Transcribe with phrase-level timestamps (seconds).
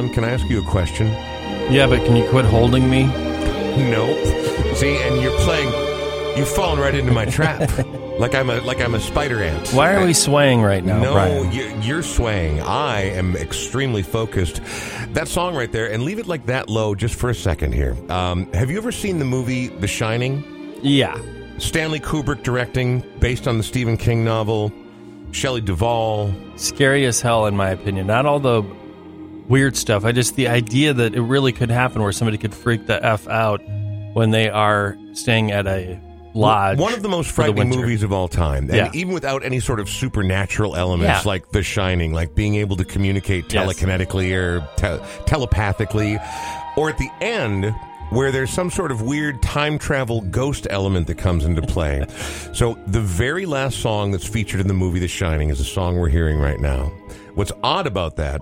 [0.00, 1.08] on, can I ask you a question?
[1.70, 3.04] Yeah, but can you quit holding me?
[3.90, 4.16] Nope.
[4.76, 5.68] See, and you're playing.
[6.36, 7.70] You've fallen right into my trap,
[8.18, 9.68] like I'm a like I'm a spider ant.
[9.70, 11.52] Why are we swaying right now, no, Brian?
[11.52, 12.60] you, you're swaying.
[12.60, 14.60] I am extremely focused.
[15.12, 17.96] That song right there, and leave it like that low just for a second here.
[18.10, 20.44] Um, have you ever seen the movie The Shining?
[20.82, 21.20] Yeah.
[21.58, 24.72] Stanley Kubrick directing, based on the Stephen King novel.
[25.32, 26.32] Shelley Duvall.
[26.56, 28.06] Scary as hell, in my opinion.
[28.06, 28.62] Not all the
[29.50, 30.04] weird stuff.
[30.06, 33.28] I just, the idea that it really could happen where somebody could freak the F
[33.28, 33.60] out
[34.14, 36.00] when they are staying at a
[36.32, 36.78] lodge.
[36.78, 38.64] One of the most for the frightening movies of all time.
[38.70, 38.90] And Yeah.
[38.94, 41.28] even without any sort of supernatural elements Yeah.
[41.28, 43.66] like The Shining, like being able to communicate Yes.
[43.66, 46.18] telekinetically or te- telepathically,
[46.76, 47.74] or at the end
[48.10, 52.04] where there's some sort of weird time travel ghost element that comes into play.
[52.52, 55.96] so the very last song that's featured in the movie The Shining is the song
[55.96, 56.92] we're hearing right now.
[57.34, 58.40] What's odd about that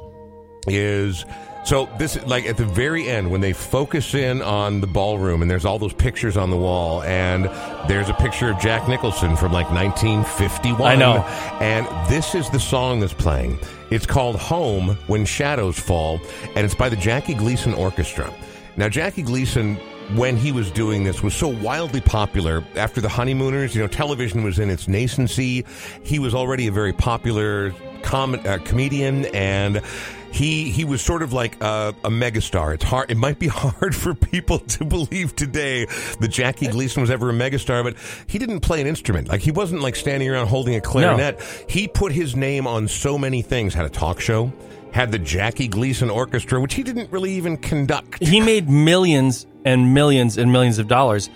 [0.66, 1.24] is
[1.64, 5.50] so this like at the very end when they focus in on the ballroom and
[5.50, 7.44] there's all those pictures on the wall and
[7.90, 11.18] there's a picture of Jack Nicholson from like 1951 I know.
[11.60, 13.58] and this is the song that's playing.
[13.90, 16.20] It's called Home When Shadows Fall
[16.54, 18.32] and it's by the Jackie Gleason Orchestra.
[18.76, 19.76] Now Jackie Gleason
[20.14, 24.42] when he was doing this was so wildly popular after the honeymooners you know television
[24.42, 25.66] was in its nascency.
[26.02, 27.74] He was already a very popular
[28.08, 29.82] com- uh, comedian and
[30.30, 32.74] he he was sort of like a, a megastar.
[32.74, 33.10] It's hard.
[33.10, 35.84] It might be hard for people to believe today
[36.20, 39.28] that Jackie Gleason was ever a megastar, but he didn't play an instrument.
[39.28, 41.40] Like he wasn't like standing around holding a clarinet.
[41.68, 43.74] He put his name on so many things.
[43.74, 44.52] Had a talk show.
[44.92, 48.22] Had the Jackie Gleason Orchestra, which he didn't really even conduct.
[48.22, 51.28] He made millions and millions and millions of dollars.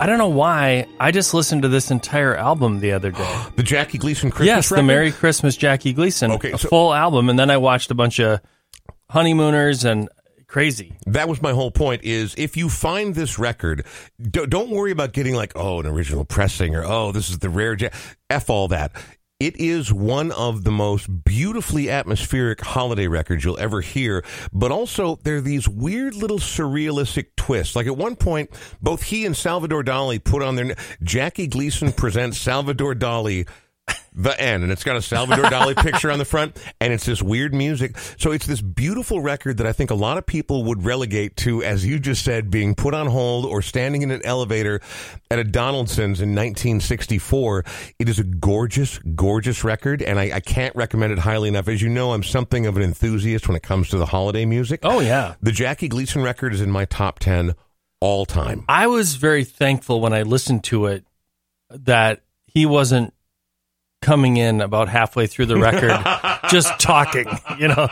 [0.00, 0.86] I don't know why.
[0.98, 3.44] I just listened to this entire album the other day.
[3.56, 4.82] The Jackie Gleason Christmas yes, the?
[4.82, 8.18] Merry Christmas Jackie Gleason, Okay, a so- full album, and then I watched a bunch
[8.18, 8.40] of
[9.10, 10.08] honeymooners and
[10.48, 10.96] crazy.
[11.06, 12.02] That was my whole point.
[12.02, 13.86] Is if you find this record,
[14.20, 17.48] do, don't worry about getting like, oh, an original pressing or oh, this is the
[17.48, 17.74] rare.
[17.74, 17.90] Ja-.
[18.28, 18.92] F all that.
[19.40, 25.16] It is one of the most beautifully atmospheric holiday records you'll ever hear, but also
[25.24, 27.74] there are these weird little surrealistic twists.
[27.74, 28.50] Like at one point,
[28.80, 33.48] both he and Salvador Dali put on their Jackie Gleason presents Salvador Dali
[34.14, 37.20] the end and it's got a Salvador Dali picture on the front and it's this
[37.20, 37.98] weird music.
[38.16, 41.62] So it's this beautiful record that I think a lot of people would relegate to,
[41.62, 44.80] as you just said, being put on hold or standing in an elevator
[45.30, 47.64] at a Donaldson's in 1964.
[47.98, 51.66] It is a gorgeous, gorgeous record and I, I can't recommend it highly enough.
[51.66, 54.80] As you know, I'm something of an enthusiast when it comes to the holiday music.
[54.84, 55.34] Oh yeah.
[55.42, 57.54] The Jackie Gleason record is in my top 10
[58.00, 58.64] all time.
[58.68, 61.04] I was very thankful when I listened to it
[61.70, 63.13] that he wasn't
[64.04, 65.90] coming in about halfway through the record
[66.50, 67.26] just talking,
[67.58, 67.88] you know.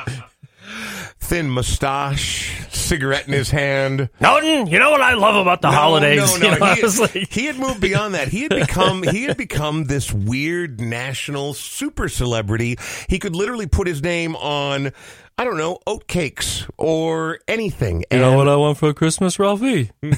[1.18, 4.10] Thin mustache, cigarette in his hand.
[4.20, 6.18] Norton, you know what I love about the No, holidays?
[6.18, 8.28] No, no, You know, he, like- he had moved beyond that.
[8.28, 12.76] He had become he had become this weird national super celebrity.
[13.08, 14.92] He could literally put his name on
[15.38, 18.04] I don't know oatcakes or anything.
[18.10, 19.90] You know what I want for Christmas, Ralphie?
[20.02, 20.14] I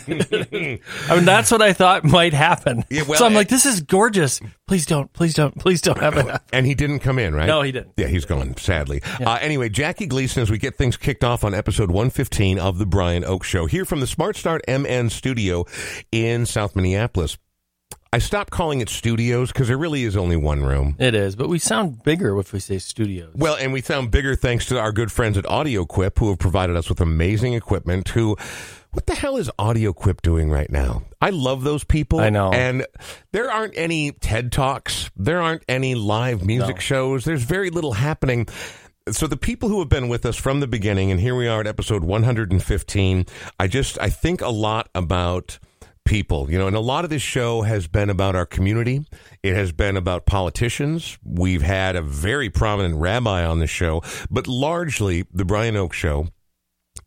[0.50, 0.80] mean,
[1.25, 2.84] that's what I thought might happen.
[2.91, 4.41] Yeah, well, so I'm and- like, this is gorgeous.
[4.66, 6.41] Please don't, please don't, please don't have it.
[6.52, 7.47] And he didn't come in, right?
[7.47, 7.92] No, he didn't.
[7.97, 9.02] Yeah, he's gone, sadly.
[9.20, 12.86] Uh, anyway, Jackie Gleason, as we get things kicked off on episode 115 of The
[12.86, 15.64] Brian Oak Show, here from the Smart Start MN studio
[16.12, 17.37] in South Minneapolis.
[18.14, 20.94] I stopped calling it studios because there really is only one room.
[21.00, 23.32] It is, but we sound bigger if we say studios.
[23.34, 26.76] Well, and we sound bigger thanks to our good friends at AudioQuip who have provided
[26.76, 28.11] us with amazing equipment.
[28.11, 28.37] Who,
[28.93, 31.02] what the hell is AudioQuip doing right now?
[31.20, 32.20] I love those people.
[32.20, 32.52] I know.
[32.52, 32.87] And
[33.32, 36.81] there aren't any TED Talks, there aren't any live music No.
[36.81, 38.46] shows, there's very little happening.
[39.10, 41.58] So the people who have been with us from the beginning, and here we are
[41.58, 43.26] at episode 115,
[43.58, 45.58] I just, I think a lot about
[46.05, 49.05] people, you know, and a lot of this show has been about our community.
[49.43, 51.19] It has been about politicians.
[51.25, 56.29] We've had a very prominent rabbi on the show, but largely the Brian Oak Show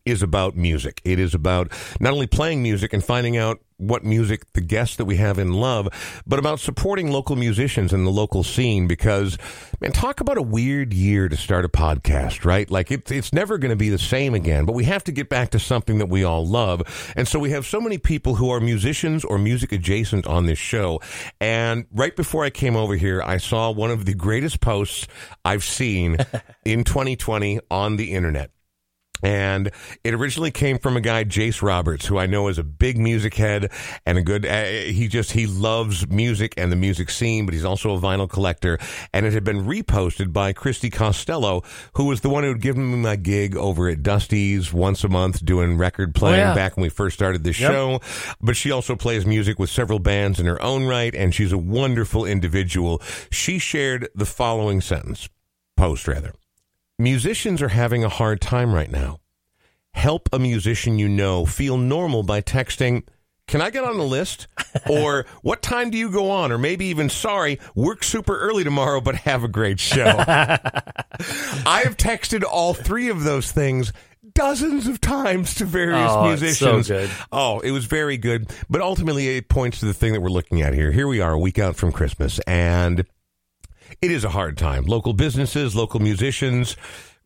[0.04, 1.00] is about music.
[1.04, 5.04] It is about not only playing music and finding out what music the guests that
[5.04, 5.88] we have in love,
[6.26, 9.38] but about supporting local musicians in the local scene because,
[9.80, 12.70] man, talk about a weird year to start a podcast, right?
[12.70, 15.28] Like it, it's never going to be the same again, but we have to get
[15.28, 16.82] back to something that we all love.
[17.16, 20.58] And so we have so many people who are musicians or music adjacent on this
[20.58, 21.00] show.
[21.40, 25.06] And right before I came over here, I saw one of the greatest posts
[25.44, 26.18] I've seen
[26.64, 28.50] in 2020 on the internet.
[29.22, 29.70] And
[30.04, 33.34] it originally came from a guy, Jace Roberts, who I know is a big music
[33.34, 33.70] head
[34.06, 37.64] and a good, uh, he just, he loves music and the music scene, but he's
[37.64, 38.78] also a vinyl collector.
[39.12, 41.62] And it had been reposted by Christy Costello,
[41.94, 45.08] who was the one who had given me my gig over at Dusty's once a
[45.08, 46.54] month doing record playing yeah.
[46.54, 47.72] back when we first started this Yep.
[47.72, 48.00] show.
[48.40, 51.58] But she also plays music with several bands in her own right, and she's a
[51.58, 53.02] wonderful individual.
[53.30, 55.28] She shared the following sentence,
[55.76, 56.32] post rather.
[57.00, 59.20] Musicians are having a hard time right now.
[59.94, 63.04] Help a musician you know feel normal by texting,
[63.46, 64.48] Can I get on the list?
[64.90, 66.50] or What time do you go on?
[66.50, 70.06] Or maybe even, Sorry, work super early tomorrow, but have a great show.
[70.18, 73.92] I have texted all three of those things
[74.34, 76.88] dozens of times to various Oh, so musicians.
[76.88, 77.10] good.
[77.32, 78.50] Oh, it was very good.
[78.68, 80.90] But ultimately, it points to the thing that we're looking at here.
[80.92, 83.04] Here we are, a week out from Christmas, and
[84.00, 84.84] it is a hard time.
[84.84, 86.76] Local businesses, local musicians,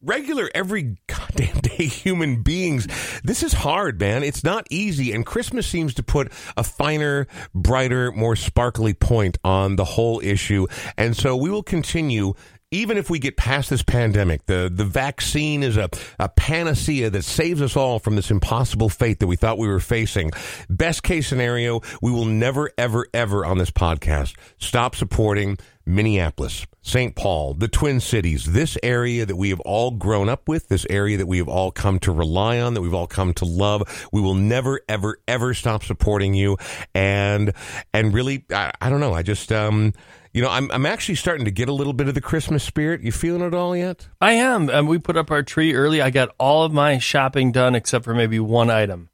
[0.03, 2.87] regular, every goddamn day human beings.
[3.23, 4.23] This is hard, man.
[4.23, 5.13] It's not easy.
[5.13, 10.67] And Christmas seems to put a finer, brighter, more sparkly point on the whole issue.
[10.97, 12.35] And so we will continue.
[12.75, 17.23] Even if we get past this pandemic, the, the vaccine is a, a panacea that
[17.23, 20.31] saves us all from this impossible fate that we thought we were facing.
[20.71, 27.15] Best case scenario, we will never, ever, ever on this podcast stop supporting Minneapolis, St.
[27.17, 31.17] Paul, the Twin Cities, this area that we have all grown up with, this area
[31.17, 34.09] that we have all come to rely on, that we've all come to love.
[34.13, 36.57] We will never, ever, ever stop supporting you.
[36.95, 37.53] And,
[37.93, 39.13] and really, I, I don't know.
[39.15, 39.93] I just, um,
[40.33, 43.03] you know, I'm, I'm actually starting to get a little bit of the Christmas spirit.
[43.03, 44.09] You feeling it all yet?
[44.21, 44.71] I am.
[44.71, 46.01] And we put up our tree early.
[46.01, 49.11] I got all of my shopping done except for maybe one item.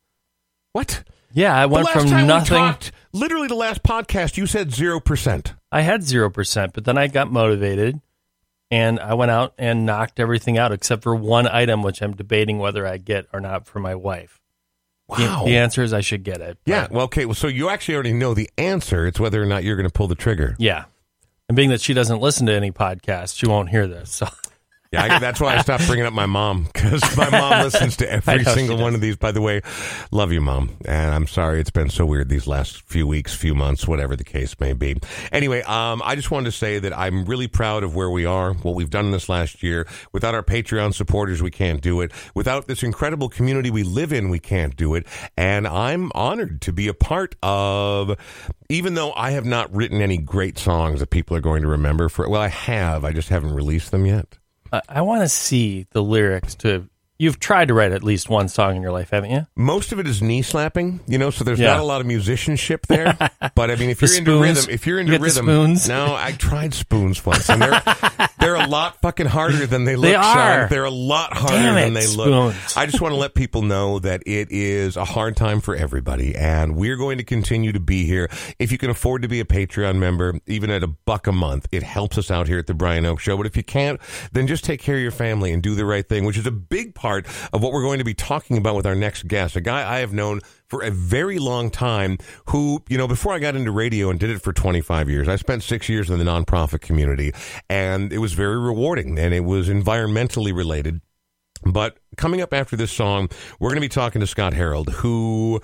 [0.72, 1.04] What?
[1.32, 2.54] Yeah, I The went last from nothing.
[2.62, 5.54] we talked, literally the last podcast, you said 0%.
[5.70, 8.00] I had 0%, but then I got motivated
[8.70, 12.58] and I went out and knocked everything out except for one item, which I'm debating
[12.58, 14.40] whether I get or not for my wife.
[15.08, 15.44] The- Wow.
[15.46, 16.58] The, answer is I should get it.
[16.66, 16.86] Yeah.
[16.90, 17.24] Well, okay.
[17.24, 19.06] Well, so you actually already know the answer.
[19.06, 20.54] It's whether or not you're going to pull the trigger.
[20.58, 20.84] Yeah.
[21.48, 24.10] And being that she doesn't listen to any podcast, she won't hear this.
[24.10, 24.28] So
[24.90, 28.10] Yeah, I, that's why I stopped bringing up my mom because my mom listens to
[28.10, 29.16] every single one of these.
[29.16, 29.60] By the way,
[30.10, 33.54] love you, mom, and I'm sorry it's been so weird these last few weeks, few
[33.54, 34.96] months, whatever the case may be.
[35.30, 38.54] Anyway, um, I just wanted to say that I'm really proud of where we are,
[38.54, 39.86] what we've done in this last year.
[40.12, 42.10] Without our Patreon supporters, we can't do it.
[42.34, 45.06] Without this incredible community we live in, we can't do it.
[45.36, 48.16] And I'm honored to be a part of.
[48.70, 52.08] Even though I have not written any great songs that people are going to remember
[52.08, 54.37] for, well, I have, I just haven't released them yet.
[54.72, 56.88] I, want to see the lyrics to.
[57.20, 59.44] You've tried to write at least one song in your life, haven't you?
[59.56, 61.72] most of it is knee slapping, you know, so there's Yeah.
[61.72, 63.16] not a lot of musicianship there.
[63.56, 64.56] but I mean, if you're into spoons?
[64.58, 65.88] rhythm, if you're into You rhythm, spoons?
[65.88, 67.82] no, I tried spoons once, and they're
[68.38, 70.04] they're a lot fucking harder than they look.
[70.04, 70.60] They are.
[70.60, 70.68] Sean.
[70.68, 72.54] They're a lot harder Damn than it, they look.
[72.76, 76.36] I just want to let people know that it is a hard time for everybody,
[76.36, 78.30] and we're going to continue to be here.
[78.60, 81.66] If you can afford to be a Patreon member, even at a buck a month,
[81.72, 83.36] it helps us out here at the Brian Oak Show.
[83.36, 84.00] But if you can't,
[84.30, 86.52] then just take care of your family and do the right thing, which is a
[86.52, 89.60] big part of what we're going to be talking about with our next guest, a
[89.60, 93.56] guy I have known for a very long time who, you know, before I got
[93.56, 96.80] into radio and did it for 25 years, I spent six years in the nonprofit
[96.80, 97.32] community
[97.68, 101.00] and it was very rewarding and it was environmentally related.
[101.64, 105.60] But coming up after this song, we're going to be talking to Scott Harold, who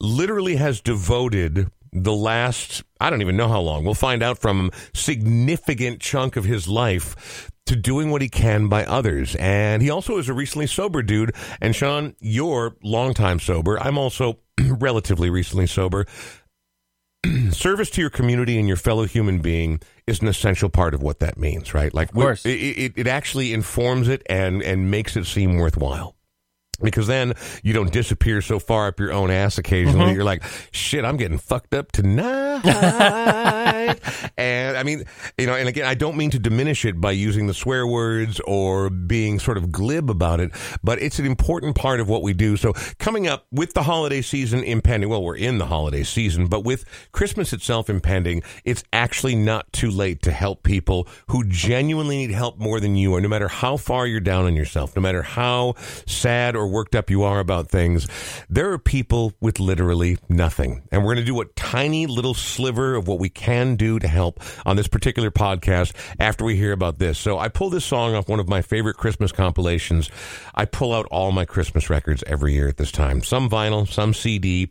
[0.00, 4.58] literally has devoted the last, I don't even know how long, we'll find out from
[4.58, 9.36] him, significant chunk of his life to doing what he can by others.
[9.36, 11.34] And he also is a recently sober dude.
[11.60, 13.80] And Sean, you're longtime sober.
[13.80, 16.04] I'm also relatively recently sober.
[17.50, 21.20] Service to your community and your fellow human being is an essential part of what
[21.20, 21.94] that means, right?
[21.94, 22.44] Like, Of course.
[22.44, 26.13] it, it, it actually informs it and, and makes it seem worthwhile.
[26.82, 30.06] Because then you don't disappear so far up your own ass occasionally.
[30.06, 30.14] Mm-hmm.
[30.14, 32.62] You're like, shit, I'm getting fucked up tonight.
[34.36, 35.04] and I mean,
[35.38, 38.40] you know, and again, I don't mean to diminish it by using the swear words
[38.46, 40.50] or being sort of glib about it,
[40.82, 42.56] but it's an important part of what we do.
[42.56, 46.64] So coming up with the holiday season impending, well, we're in the holiday season, but
[46.64, 52.30] with Christmas itself impending, it's actually not too late to help people who genuinely need
[52.30, 55.22] help more than you are, no matter how far you're down on yourself, no matter
[55.22, 55.74] how
[56.06, 58.06] sad or worked up you are about things.
[58.48, 60.82] There are people with literally nothing.
[60.90, 64.08] And we're going to do a tiny little sliver of what we can do to
[64.08, 67.18] help on this particular podcast after we hear about this.
[67.18, 70.10] So I pull this song off one of my favorite Christmas compilations.
[70.54, 73.22] I pull out all my Christmas records every year at this time.
[73.22, 74.70] Some vinyl, some CD.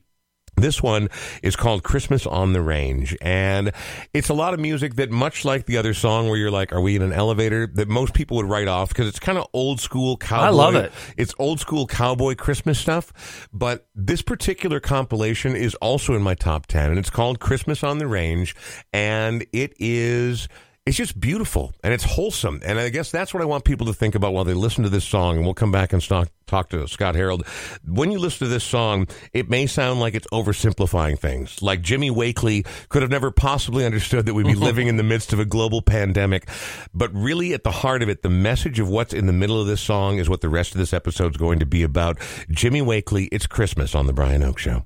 [0.56, 1.10] This one
[1.42, 3.72] is called Christmas on the Range, and
[4.14, 6.82] it's a lot of music that, much like the other song where you're like, Are
[6.82, 7.68] we in an elevator?
[7.74, 10.46] that most people would write off because it's kind of old school cowboy.
[10.46, 10.92] I love it.
[11.18, 16.68] It's old school cowboy Christmas stuff, but this particular compilation is also in my top
[16.68, 18.56] 10, and it's called Christmas on the Range,
[18.94, 20.48] and it is
[20.86, 22.62] it's just beautiful and it's wholesome.
[22.66, 24.90] And I guess that's what I want people to think about while they listen to
[24.90, 25.38] this song.
[25.38, 27.48] And we'll come back and talk, talk to Scott Harold.
[27.88, 31.62] When you listen to this song, it may sound like it's oversimplifying things.
[31.62, 35.32] Like Jimmy Wakely could have never possibly understood that we'd be living in the midst
[35.32, 36.50] of a global pandemic.
[36.94, 39.68] But really, at the heart of it, the message of what's in the middle of
[39.68, 42.18] this song is what the rest of this episode is going to be about.
[42.50, 44.86] Jimmy Wakely, it's Christmas on The Brian Oak Show.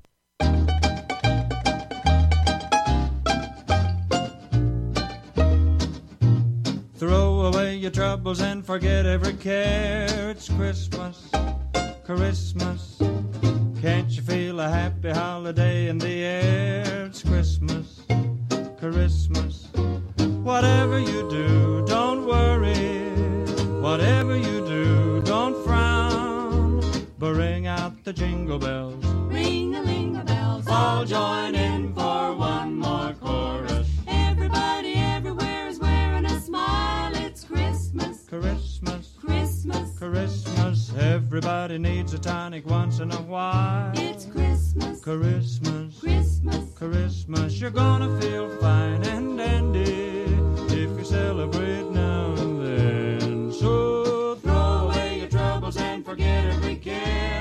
[7.88, 10.28] Your troubles and forget every care.
[10.28, 11.30] It's Christmas,
[12.04, 13.00] Christmas.
[13.80, 17.06] Can't you feel a happy holiday in the air?
[17.06, 18.02] It's Christmas,
[18.78, 19.68] Christmas.
[20.42, 23.08] Whatever you do, don't worry.
[23.80, 26.82] Whatever you do, don't frown.
[27.18, 29.02] Bring out the jingle bells.
[29.32, 30.68] Ring a ling a bells.
[30.68, 31.87] All join in
[41.38, 43.92] Everybody needs a tonic once in a while.
[43.94, 46.74] It's Christmas, Christmas, Christmas.
[46.74, 47.60] Christmas.
[47.60, 50.24] You're gonna feel fine and dandy
[50.74, 53.52] if you celebrate now and then.
[53.52, 57.37] So throw away your troubles and forget every care.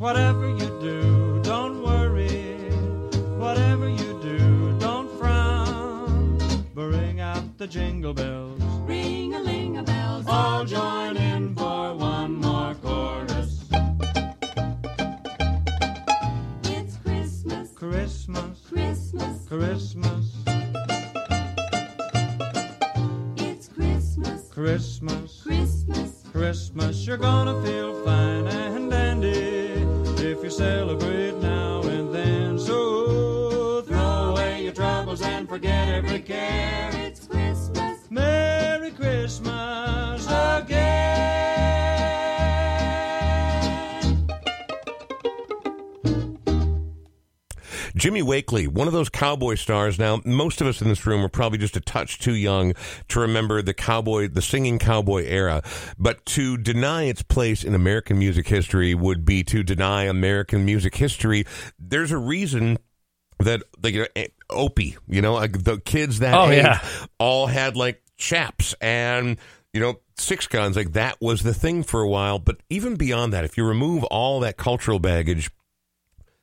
[0.00, 2.56] Whatever you do, don't worry.
[3.38, 6.38] Whatever you do, don't frown.
[6.74, 8.60] Bring out the jingle bells.
[8.88, 10.24] Ring a ling a bells.
[10.26, 13.68] All join in for one more chorus.
[16.64, 19.46] It's Christmas, Christmas, Christmas.
[19.48, 20.34] Christmas,
[23.36, 26.24] It's Christmas, Christmas, Christmas.
[26.32, 27.06] Christmas.
[27.06, 28.46] You're gonna feel fine
[35.20, 36.90] your and forget every care.
[36.94, 41.00] It's Christmas, Merry Christmas again.
[47.96, 49.98] Jimmy Wakely, one of those cowboy stars.
[49.98, 52.72] Now, most of us in this room are probably just a touch too young
[53.08, 55.62] to remember the cowboy, the singing cowboy era.
[55.98, 60.94] But to deny its place in American music history would be to deny American music
[60.94, 61.44] history.
[61.78, 62.78] There's a reason
[63.40, 66.80] that like Opie, you know, like the kids that Oh, age yeah.
[67.18, 69.38] all had like chaps and
[69.72, 70.76] you know six guns.
[70.76, 72.38] Like that was the thing for a while.
[72.38, 75.50] But even beyond that, if you remove all that cultural baggage,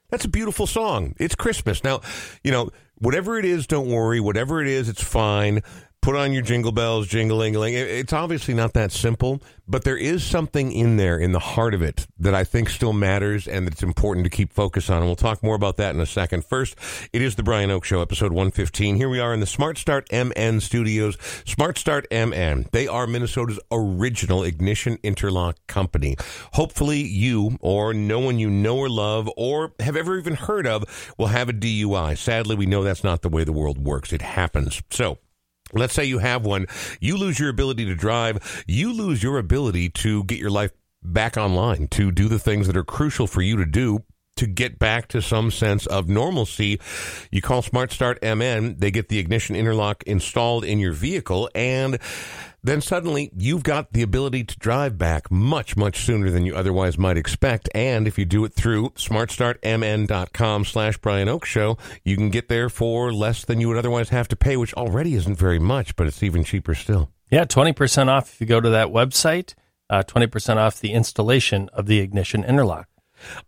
[0.09, 1.13] that's a beautiful song.
[1.19, 1.83] It's Christmas.
[1.83, 2.01] Now,
[2.43, 4.19] you know, whatever it is, don't worry.
[4.19, 5.61] Whatever it is, it's fine.
[6.01, 7.73] Put on your jingle bells, jingle, jingling.
[7.73, 11.81] It's obviously not that simple, but there is something in there in the heart of
[11.81, 14.99] it that I think still matters and that's important to keep focus on.
[14.99, 16.45] And we'll talk more about that in a second.
[16.45, 16.77] First,
[17.11, 18.95] it is the Brian Oak Show, episode 115.
[18.95, 21.17] Here we are in the Smart Start MN studios.
[21.45, 22.67] Smart Start MN.
[22.71, 26.15] They are Minnesota's original ignition interlock company.
[26.53, 30.85] Hopefully, you or no one you know or love or have ever even heard of
[31.17, 32.17] will have a DUI.
[32.17, 34.13] Sadly, we know that's not the way the world works.
[34.13, 34.81] It happens.
[34.89, 35.17] So,
[35.73, 36.67] Let's say you have one,
[36.99, 40.71] you lose your ability to drive, you lose your ability to get your life
[41.03, 44.03] back online, to do the things that are crucial for you to do
[44.37, 46.79] to get back to some sense of normalcy.
[47.31, 51.99] You call Smart Start MN, they get the ignition interlock installed in your vehicle, and
[52.63, 56.97] then suddenly you've got the ability to drive back much, much sooner than you otherwise
[56.97, 57.69] might expect.
[57.73, 62.69] And if you do it through smartstartmn.com slash Brian Oak Show, you can get there
[62.69, 66.07] for less than you would otherwise have to pay, which already isn't very much, but
[66.07, 67.09] it's even cheaper still.
[67.31, 69.53] Yeah, 20% off if you go to that website,
[69.89, 72.87] uh, 20% off the installation of the ignition interlock.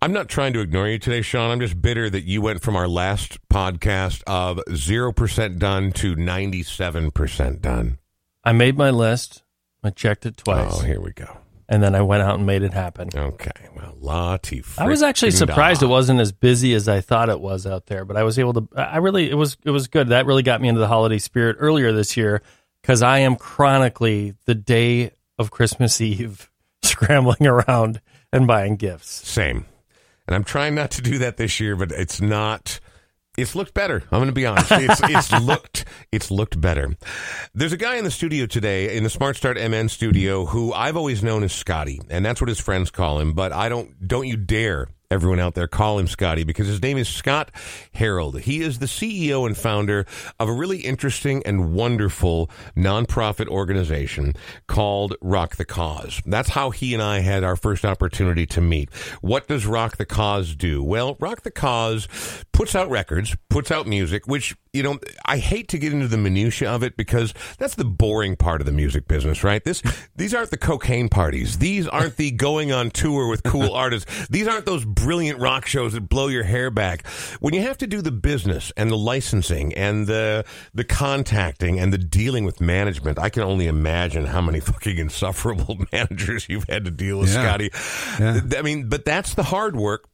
[0.02, 1.52] I'm not trying to ignore you today, Sean.
[1.52, 7.62] I'm just bitter that you went from our last podcast of 0% done to 97%
[7.62, 8.00] done.
[8.44, 9.44] I made my list.
[9.84, 10.74] I checked it oh, twice.
[10.76, 11.38] Oh, here we go.
[11.70, 13.10] and then I went out and made it happen.
[13.14, 13.52] Okay.
[13.76, 14.64] Well, Lottie.
[14.78, 18.06] I was actually surprised it wasn't as busy as I thought it was out there,
[18.06, 18.68] but I was able to.
[18.76, 20.10] I really, it was, it was good.
[20.10, 22.42] That really got me into the holiday spirit earlier this year
[22.82, 26.50] because I am chronically the day of Christmas Eve
[26.82, 29.28] scrambling around and buying gifts.
[29.28, 29.66] Same.
[30.28, 32.80] and I'm trying not to do that this year, but it's not.
[33.38, 34.04] It's looked better.
[34.12, 34.72] I'm going to be honest.
[34.72, 36.96] It's, it's looked it's looked better.
[37.54, 40.98] There's a guy in the studio today in the Smart Start MN studio who I've
[40.98, 43.34] always known as Scotty, and that's what his friends call him.
[43.34, 46.96] But I don't don't you dare everyone out there call him Scotty because his name
[46.96, 47.50] is Scott
[47.94, 48.42] Harold.
[48.42, 50.06] He is the CEO and founder
[50.40, 54.36] of a really interesting and wonderful nonprofit organization
[54.68, 56.22] called Rock the Cause.
[56.28, 58.94] That's how he and I had our first opportunity to meet.
[59.22, 60.84] What does Rock the Cause do?
[60.84, 62.08] Well, Rock the Cause
[62.54, 66.18] puts out records, puts out music, which you know, I hate to get into the
[66.18, 69.64] minutia of it because that's the boring part of the music business, right?
[69.64, 69.82] This,
[70.16, 71.58] these aren't the cocaine parties.
[71.58, 74.28] These aren't the going on tour with cool artists.
[74.28, 77.08] These aren't those brilliant rock shows that blow your hair back.
[77.40, 81.92] When you have to do the business and the licensing and the, the contacting and
[81.92, 86.86] the dealing with management, I can only imagine how many fucking insufferable managers you've had
[86.86, 87.44] to deal with, Yeah.
[87.44, 87.72] Scotty.
[88.20, 88.42] Yeah.
[88.58, 90.06] I mean, but that's the hard work.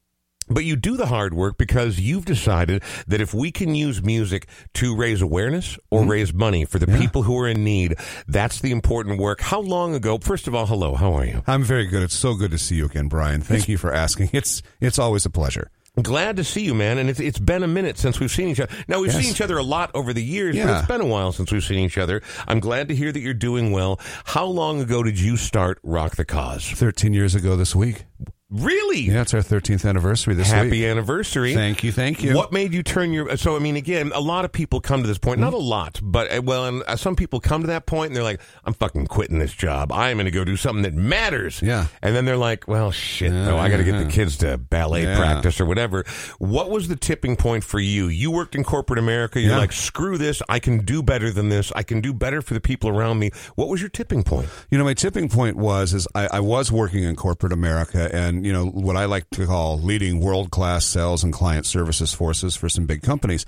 [0.47, 4.47] But you do the hard work because you've decided that if we can use music
[4.75, 6.11] to raise awareness or mm-hmm.
[6.11, 7.95] raise money for the people who are in need,
[8.27, 9.41] that's the important work.
[9.41, 10.17] How long ago?
[10.19, 11.43] First of all, hello, how are you?
[11.47, 12.03] I'm very good.
[12.03, 13.41] It's so good to see you again, Brian.
[13.41, 14.29] Thank you for asking.
[14.33, 15.71] It's it's always a pleasure.
[16.01, 16.97] Glad to see you, man.
[16.97, 18.73] And it's, it's been a minute since we've seen each other.
[18.87, 19.21] Now, we've Yes.
[19.23, 20.79] seen each other a lot over the years, but Yeah.
[20.79, 22.21] it's been a while since we've seen each other.
[22.47, 23.99] I'm glad to hear that you're doing well.
[24.25, 26.65] How long ago did you start Rock the Cause?
[26.69, 28.05] 13 years ago this week.
[28.55, 29.01] Really?
[29.01, 30.57] Yeah, it's our 13th anniversary this year.
[30.57, 30.83] Happy week.
[30.85, 31.53] anniversary.
[31.53, 32.35] Thank you, thank you.
[32.35, 33.35] What made you turn your?
[33.35, 35.41] So I mean, again, a lot of people come to this point.
[35.41, 38.15] Not a lot, but uh, well, and uh, some people come to that point and
[38.15, 39.91] they're like, "I'm fucking quitting this job.
[39.91, 41.87] I'm going to go do something that matters." Yeah.
[42.01, 43.33] And then they're like, "Well, shit.
[43.33, 44.03] Yeah, no, I got to get yeah.
[44.03, 45.17] the kids to ballet Yeah.
[45.17, 46.05] practice or whatever."
[46.39, 48.07] What was the tipping point for you?
[48.07, 49.41] You worked in corporate America.
[49.41, 50.41] You're like, "Screw this.
[50.47, 51.73] I can do better than this.
[51.75, 54.47] I can do better for the people around me." What was your tipping point?
[54.69, 58.44] You know, my tipping point was is I, I was working in corporate America, and
[58.45, 62.55] you know what I like to call leading world class sales and client services forces
[62.55, 63.45] for some big companies.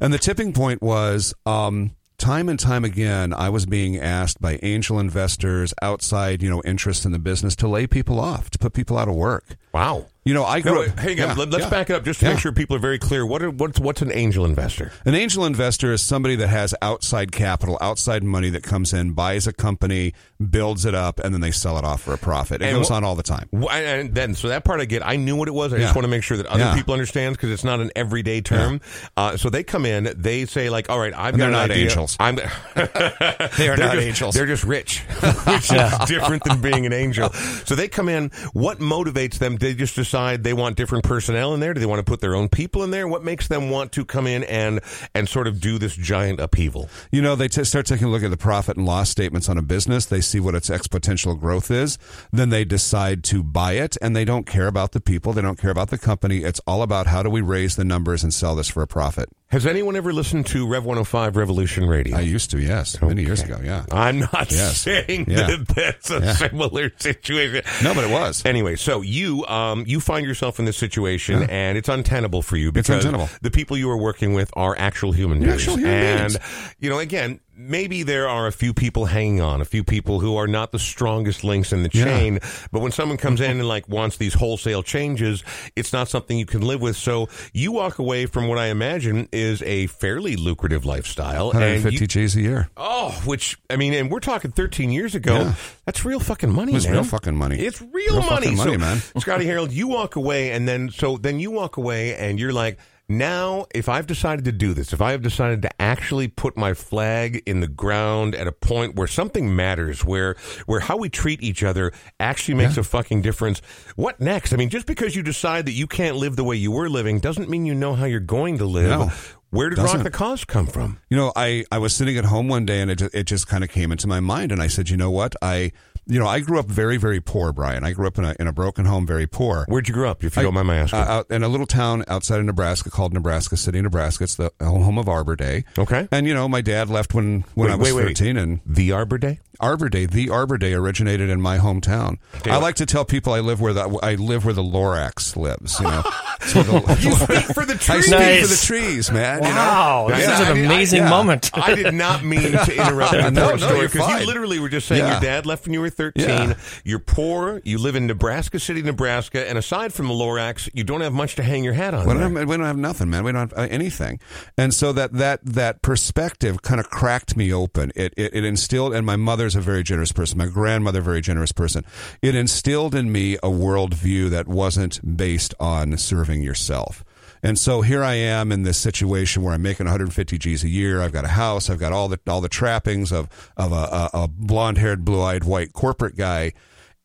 [0.00, 1.34] And the tipping point was.
[1.46, 6.60] Um, Time and time again, I was being asked by angel investors, outside, you know,
[6.66, 9.56] interest in the business to lay people off, to put people out of work.
[9.72, 10.04] Wow.
[10.22, 10.98] You know, I No, grew wait, up.
[10.98, 11.16] hang on.
[11.28, 11.70] Yeah, Let- Let's yeah.
[11.70, 12.32] back it up just to Yeah.
[12.32, 13.24] make sure people are very clear.
[13.24, 14.92] What are, what's what's an angel investor?
[15.06, 19.46] An angel investor is somebody that has outside capital, outside money that comes in, buys
[19.46, 20.12] a company,
[20.50, 22.60] builds it up, and then they sell it off for a profit.
[22.60, 23.48] It And goes wh- on all the time.
[23.50, 25.04] Wh- And then, so that part I get.
[25.04, 25.72] I knew what it was.
[25.72, 28.42] I just want to make sure that other people understand because it's not an everyday
[28.42, 28.82] term.
[29.16, 31.70] Uh, so they come in, they say like, "All right, I've And got an not
[31.70, 31.84] idea.
[31.84, 32.18] angels.
[32.20, 32.36] I'm,
[32.74, 34.34] They are they're not just, angels.
[34.34, 34.98] They're just rich,
[35.46, 37.30] which is different than being an angel.
[37.64, 38.30] So they come in.
[38.52, 39.56] What motivates them?
[39.56, 41.74] They just decide they want different personnel in there.
[41.74, 43.06] Do they want to put their own people in there?
[43.06, 44.80] What makes them want to come in and
[45.14, 46.88] and sort of do this giant upheaval?
[47.10, 49.58] You know, they t- start taking a look at the profit and loss statements on
[49.58, 50.06] a business.
[50.06, 51.98] They see what its exponential growth is.
[52.32, 55.32] Then they decide to buy it, and they don't care about the people.
[55.32, 56.38] They don't care about the company.
[56.38, 59.30] It's all about how do we raise the numbers and sell this for a profit.
[59.50, 62.16] Has anyone ever listened to Rev 105 Revolution Radio?
[62.16, 63.84] I used to, yes, many years ago, yeah.
[63.90, 64.76] I'm not Yes.
[64.82, 65.48] saying Yeah.
[65.48, 66.32] that that's a Yeah.
[66.34, 67.62] similar situation.
[67.82, 68.44] No, but it was.
[68.46, 72.70] Anyway, so you um you find yourself in this situation and it's untenable for you
[72.70, 73.28] because untenable.
[73.42, 75.54] the people you are working with are actual human beings.
[75.54, 76.74] actual human and beings.
[76.78, 80.36] you know, again, maybe there are a few people hanging on, a few people who
[80.36, 82.04] are not the strongest links in the Yeah.
[82.04, 82.38] chain,
[82.72, 85.44] but when someone comes in and like wants these wholesale changes,
[85.76, 86.96] it's not something you can live with.
[86.96, 92.00] So you walk away from what I imagine is a fairly lucrative lifestyle and 150
[92.00, 92.70] you, G's a year.
[92.76, 95.34] Oh, which I mean, and we're talking 13 years ago.
[95.34, 95.54] Yeah.
[95.86, 96.94] That's real fucking money, It was man.
[96.94, 97.58] real fucking money.
[97.58, 99.02] It's real, Real money, money, so, man.
[99.18, 102.78] Scotty Harold, you walk away, and then so then you walk away, and you're like.
[103.10, 106.74] Now, if I've decided to do this, if I have decided to actually put my
[106.74, 111.42] flag in the ground at a point where something matters, where where how we treat
[111.42, 113.62] each other actually makes a fucking difference,
[113.96, 114.52] what next?
[114.52, 117.18] I mean, just because you decide that you can't live the way you were living
[117.18, 118.90] doesn't mean you know how you're going to live.
[118.90, 119.10] No.
[119.50, 120.04] Where did Rock Doesn't.
[120.04, 121.00] the Cause come from?
[121.08, 123.64] You know, I, I was sitting at home one day and it it just kind
[123.64, 124.52] of came into my mind.
[124.52, 125.34] And I said, you know what?
[125.42, 125.72] I,
[126.10, 127.84] you know, I grew up very, very poor, Brian.
[127.84, 129.64] I grew up in a, in a broken home, very poor.
[129.68, 130.98] Where'd you grow up, if you don't mind my asking?
[130.98, 134.24] Uh, out in a little town outside of Nebraska called Nebraska City, Nebraska.
[134.24, 135.64] It's the home of Arbor Day.
[135.78, 136.08] Okay.
[136.10, 138.18] And, you know, my dad left when, when Wait, I was wait, wait.
[138.18, 139.38] 13 and the Arbor Day?
[139.60, 142.18] Arbor Day, the Arbor Day originated in my hometown.
[142.46, 145.78] I like to tell people I live where the, I live where the Lorax lives,
[145.78, 146.02] you know.
[146.40, 148.06] So the, You speak for the I trees.
[148.06, 148.40] speak Nice.
[148.40, 149.40] for the trees, man.
[149.40, 150.16] Wow, you know?
[150.16, 151.10] this Yeah, is I an mean, I- amazing yeah.
[151.10, 151.50] moment.
[151.52, 154.70] I did not mean to interrupt your No, no, story you're because you literally were
[154.70, 155.12] just saying Yeah.
[155.12, 156.26] your dad left when you were 13.
[156.26, 156.54] Yeah.
[156.82, 157.60] You're poor.
[157.62, 159.46] You live in Nebraska City, Nebraska.
[159.50, 162.06] And aside from the Lorax, you don't have much to hang your hat on.
[162.06, 162.22] We there.
[162.22, 163.22] don't, have, we don't have nothing, man.
[163.22, 164.18] We don't have uh, anything.
[164.56, 167.92] And so that that that perspective kind of cracked me open.
[167.94, 170.38] It, it it instilled, and my mother's father's a very generous person.
[170.38, 171.84] My grandmother, very generous person.
[172.22, 177.04] It instilled in me a worldview that wasn't based on serving yourself.
[177.42, 181.00] And so here I am in this situation where I'm making 150 G's a year.
[181.00, 181.70] I've got a house.
[181.70, 185.22] I've got all the all the trappings of of a, a, a blonde haired, blue
[185.22, 186.52] eyed, white corporate guy,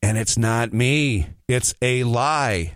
[0.01, 1.27] and it's not me.
[1.47, 2.75] It's a lie.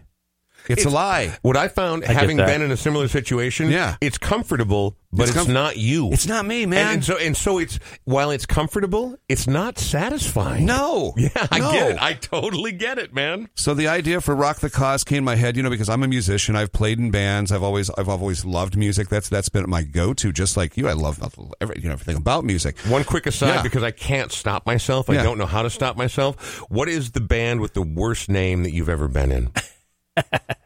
[0.70, 1.36] It's, a lie.
[1.42, 3.96] What I found, get having been in a similar situation, Yeah.
[4.02, 6.12] it's comfortable, but It's it's, comf- not you.
[6.12, 6.94] It's not me, And, man.
[6.94, 10.66] and so and so it's while it's comfortable, it's not satisfying.
[10.66, 11.72] no, Yeah, I no.
[11.72, 11.98] get it.
[12.02, 13.50] I totally get it, man.
[13.56, 16.04] So the idea for Rock the Cause came in my head, you know, because I'm
[16.04, 16.56] a musician.
[16.56, 17.52] I've played in bands.
[17.52, 19.10] I've always I've always loved music.
[19.10, 20.32] That's that's been my go to.
[20.32, 21.20] Just like you, I love
[21.60, 22.78] every, you know everything about music.
[22.88, 23.62] One quick aside Yeah.
[23.64, 25.10] because I can't stop myself.
[25.10, 25.24] I Yeah.
[25.24, 26.60] don't know how to stop myself.
[26.70, 29.52] What is the band with the worst name that you've ever been in?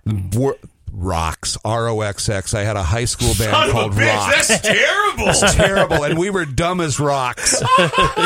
[0.06, 0.58] Wor-
[0.96, 2.54] Rocks R O X X.
[2.54, 4.48] I had a high school band called Rocks.
[4.48, 5.26] That's terrible.
[5.26, 7.60] That's terrible, and we were dumb as rocks.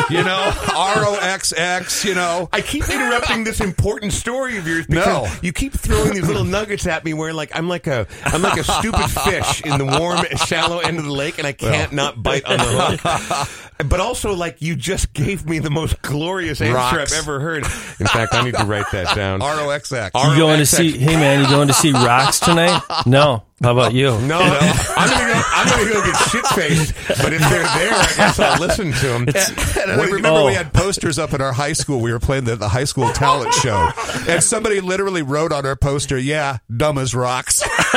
[0.09, 2.03] you know, R O X X.
[2.03, 5.39] You know, I keep interrupting this important story of yours because No.
[5.41, 8.59] you keep throwing these little nuggets at me where like I'm like a I'm like
[8.59, 12.21] a stupid fish in the warm shallow end of the lake and I can't not
[12.21, 13.63] bite on the hook.
[13.89, 17.13] But also like you just gave me the most glorious answer Rocks.
[17.13, 17.63] I've ever heard.
[17.63, 19.41] In fact, I need to write that down.
[19.47, 20.11] R O X X.
[20.15, 20.97] You going to see?
[20.97, 22.66] Hey man, you going to see Rocks tonight?
[23.05, 23.43] No.
[23.63, 24.11] How about you?
[24.27, 25.41] No, I'm gonna go.
[25.53, 26.93] I'm gonna go get shit faced.
[27.23, 29.25] But if they're there, I guess I'll listen to them.
[29.81, 30.45] And I remember Oh.
[30.47, 31.99] we had posters up at our high school.
[32.01, 33.89] We were playing the, the high school talent show,
[34.27, 37.61] and somebody literally wrote on our poster, "Yeah, dumb as rocks."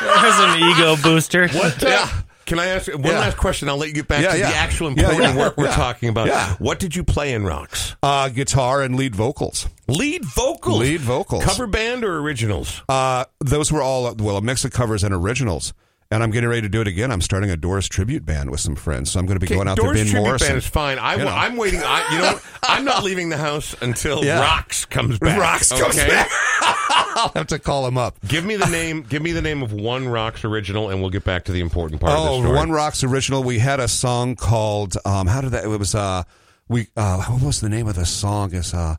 [0.00, 1.48] There's an ego booster.
[1.48, 1.82] What?
[1.82, 2.06] Uh,
[2.46, 3.18] Can I ask one Yeah.
[3.18, 3.68] last question?
[3.68, 4.50] I'll let you get back Yeah, to yeah.
[4.50, 6.28] the actual important work we're talking about.
[6.60, 7.96] What did you play in Rocks?
[8.02, 9.68] Uh, guitar and lead vocals.
[9.88, 10.78] Lead vocals.
[10.80, 11.44] Lead vocals.
[11.44, 12.82] Cover band or originals?
[12.88, 15.72] Uh, those were all well a mix of covers and originals.
[16.10, 17.10] And I'm getting ready to do it again.
[17.10, 19.66] I'm starting a Doors tribute band with some friends, so I'm going to be going
[19.66, 20.48] out Doors to Ben Tribute Morrison.
[20.48, 20.98] Band is fine.
[20.98, 21.14] I,
[21.46, 21.80] am waiting.
[21.82, 24.40] I, you know, I'm not leaving the house until Yeah.
[24.40, 25.40] Rocks comes back.
[25.40, 26.28] Rocks comes back.
[27.18, 28.18] I'll have to call him up.
[28.28, 29.02] Give me the name.
[29.02, 32.00] Give me the name of one Rocks original, and we'll get back to the important
[32.00, 32.54] part of the Oh, story.
[32.56, 33.42] One Rocks original.
[33.42, 35.64] We had a song called um, how did that?
[35.64, 36.22] It was uh,
[36.68, 38.52] we uh, what was the name of the song?
[38.54, 38.96] Is uh,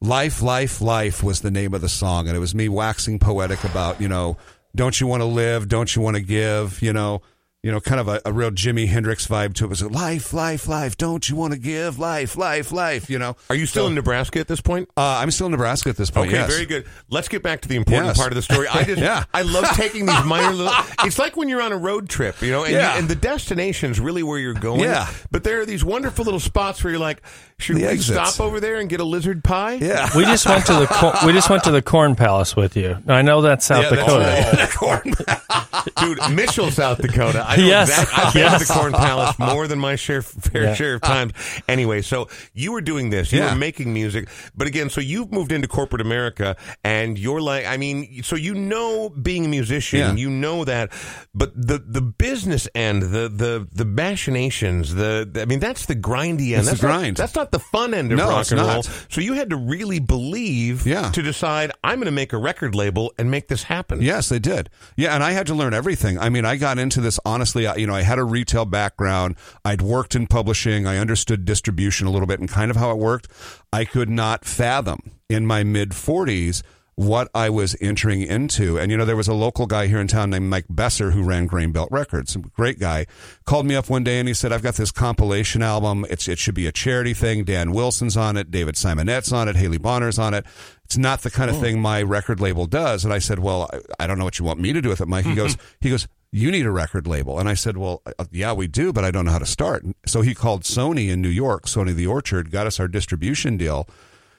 [0.00, 3.64] Life, Life, Life was the name of the song, and it was me waxing poetic
[3.64, 4.36] about you know,
[4.74, 5.68] don't you want to live?
[5.68, 6.82] Don't you want to give?
[6.82, 7.22] You know.
[7.64, 9.66] You know, kind of a, a real Jimi Hendrix vibe to it.
[9.66, 10.98] It was life, life, life.
[10.98, 13.08] Don't you want to give life, life, life?
[13.08, 13.36] You know.
[13.48, 14.90] Are you still in Nebraska at this point?
[14.98, 16.28] Uh, I'm still in Nebraska at this point.
[16.28, 16.52] Okay, yes.
[16.52, 16.84] very good.
[17.08, 18.18] Let's get back to the important Yes.
[18.18, 18.68] part of the story.
[18.68, 19.24] I just, Yeah.
[19.32, 20.74] I love taking these minor little.
[21.04, 22.92] It's like when you're on a road trip, you know, and, Yeah.
[22.92, 24.80] you, and the destination's really where you're going.
[24.80, 25.08] Yeah.
[25.30, 27.22] But there are these wonderful little spots where you're like,
[27.58, 28.34] should The we exits.
[28.34, 29.74] stop over there and get a lizard pie?
[29.76, 30.10] Yeah.
[30.14, 32.98] We just went to the cor- we just went to the Corn Palace with you.
[33.08, 35.14] I know that's South Yeah, that's Dakota.
[35.24, 35.94] right.
[36.00, 37.44] Dude, Mitchell, South Dakota.
[37.46, 37.88] I know Yes.
[37.90, 38.68] exact- I've been to Yes.
[38.68, 40.74] the Corn Palace more than my share, fair Yeah.
[40.74, 41.32] share of times.
[41.68, 43.32] Anyway, so you were doing this.
[43.32, 43.52] You Yeah.
[43.52, 44.28] were making music.
[44.56, 48.54] But again, so you've moved into corporate America and you're like, I mean, so you
[48.54, 50.14] know being a musician, Yeah.
[50.14, 50.90] you know that,
[51.34, 56.52] but the, the business end, the, the, the machinations, the, I mean, that's the grindy
[56.52, 56.60] end.
[56.60, 57.16] It's the that's not- grind.
[57.16, 58.82] that's not the fun end of No, rock and roll.
[59.10, 61.10] So you had to really believe Yeah.
[61.10, 64.00] to decide, I'm going to make a record label and make this happen.
[64.02, 64.70] Yes, they did.
[64.96, 66.18] Yeah, and I had to learn everything.
[66.18, 67.43] I mean, I got into this honestly.
[67.54, 69.36] I- You know, I had a retail background.
[69.64, 70.86] I'd worked in publishing.
[70.86, 73.28] I understood distribution a little bit and kind of how it worked.
[73.72, 76.62] I could not fathom in my mid 40s
[76.96, 78.78] what I was entering into.
[78.78, 81.22] And, you know, there was a local guy here in town named Mike Besser who
[81.22, 83.06] ran Grain Belt Records, great guy,
[83.44, 86.06] called me up one day and he said, I've got this compilation album.
[86.08, 87.44] It's, it should be a charity thing.
[87.44, 88.50] Dan Wilson's on it.
[88.50, 89.56] David Simonett's on it.
[89.56, 90.46] Haley Bonar's on it.
[90.84, 91.62] It's not the kind of hmm.
[91.62, 93.04] thing my record label does.
[93.04, 95.00] And I said, well, I, I don't know what you want me to do with
[95.00, 95.24] it, Mike.
[95.24, 97.38] He goes, he goes, you need a record label.
[97.38, 99.84] And I said, well, uh, yeah, we do, but I don't know how to start.
[100.04, 103.88] So he called Sony in New York, Sony the Orchard, got us our distribution deal.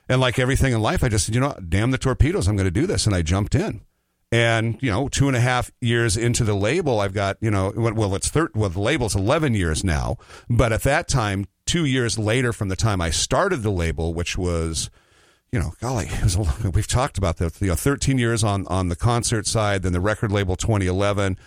[0.09, 2.67] And like everything in life, I just said, you know, damn the torpedoes, I'm going
[2.67, 3.05] to do this.
[3.05, 3.79] And I jumped in.
[4.29, 7.71] And, you know, two and a half years into the label, I've got, you know,
[7.73, 10.17] well, it's thir- well, the label's 11 years now.
[10.49, 14.37] But at that time, two years later from the time I started the label, which
[14.37, 14.89] was,
[15.53, 17.61] you know, golly, a, we've talked about that.
[17.61, 21.37] You know, 13 years on, on the concert side, then the record label 2011.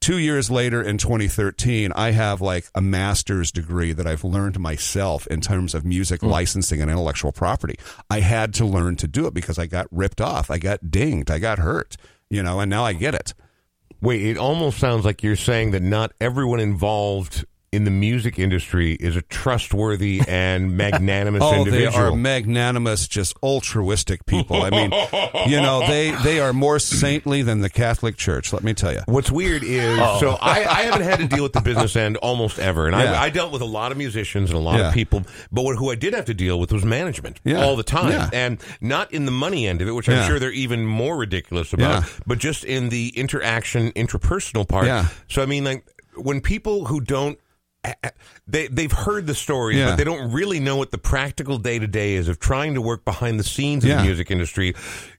[0.00, 5.26] Two years later in 2013, I have like a master's degree that I've learned myself
[5.26, 6.28] in terms of music hmm.
[6.28, 7.78] licensing and intellectual property.
[8.08, 10.50] I had to learn to do it because I got ripped off.
[10.50, 11.30] I got dinged.
[11.30, 11.98] I got hurt,
[12.30, 13.34] you know, and now I get it.
[14.00, 18.94] Wait, it almost sounds like you're saying that not everyone involved in the music industry
[18.94, 24.62] is a trustworthy and magnanimous Oh, they are magnanimous, just altruistic people.
[24.62, 24.90] I mean,
[25.48, 28.52] you know, they they are more saintly than the Catholic Church.
[28.52, 29.02] Let me tell you.
[29.06, 30.18] What's weird is oh.
[30.20, 33.12] so I, I haven't had to deal with the business end almost ever, and Yeah.
[33.12, 34.88] I, I dealt with a lot of musicians and a lot Yeah.
[34.88, 37.62] of people, but what, who I did have to deal with was management Yeah.
[37.62, 40.50] all the time, and not in the money end of it, which I'm sure they're
[40.50, 45.06] even more ridiculous about, but just in the interaction, interpersonal part.
[45.28, 45.84] So I mean, like
[46.16, 47.38] when people who don't.
[48.46, 49.90] They they've heard the stories, Yeah.
[49.90, 52.82] but they don't really know what the practical day to day is of trying to
[52.82, 53.98] work behind the scenes of Yeah.
[53.98, 54.74] the music industry,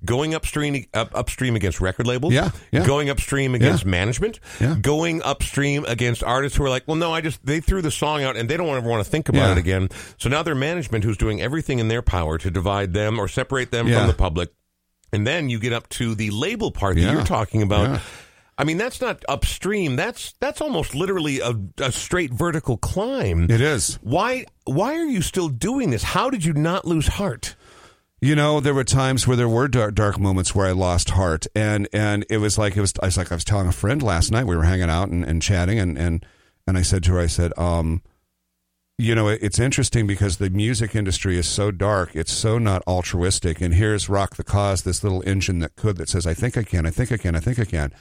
[0.06, 2.86] going upstream up, upstream against record labels, Yeah, yeah.
[2.86, 4.76] going upstream against management, Yeah.
[4.80, 8.24] going upstream against artists who are like, well, no, I just they threw the song
[8.24, 9.90] out and they don't ever want to think about it again.
[10.18, 13.72] So now their management, who's doing everything in their power to divide them or separate
[13.72, 14.52] them from the public,
[15.14, 18.02] and then you get up to the label part that you're talking about.
[18.62, 19.96] I mean, that's not upstream.
[19.96, 23.50] That's that's almost literally a, a straight vertical climb.
[23.50, 23.98] It is.
[24.04, 26.04] Why why are you still doing this?
[26.04, 27.56] How did you not lose heart?
[28.20, 31.48] You know, there were times where there were dark, dark moments where I lost heart,
[31.56, 32.94] and and it was like it was.
[33.02, 34.46] I was like I was telling a friend last night.
[34.46, 36.24] We were hanging out and, and chatting, and and
[36.68, 38.04] and I said to her, I said, um,
[39.02, 42.16] you know, it's interesting because the music industry is so dark.
[42.16, 43.60] It's so not altruistic.
[43.60, 46.64] And here's Rock the Cause, this little engine that could that says, I think I
[46.64, 47.92] can, I think I can, I think I can,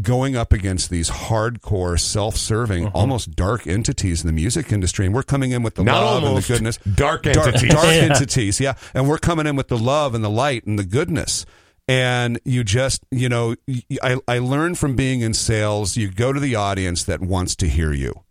[0.00, 2.96] going up against these hardcore, self-serving, mm-hmm.
[2.96, 6.24] almost dark entities in the music industry, and we're coming in with the Not love
[6.24, 7.70] and the goodness, dark dark, entities.
[7.70, 8.14] dark Yeah.
[8.14, 8.74] entities, yeah.
[8.94, 11.44] And we're coming in with the love and the light and the goodness.
[11.86, 13.54] And you just, you know,
[14.02, 17.68] I, I learned from being in sales, you go to the audience that wants to
[17.68, 18.22] hear you.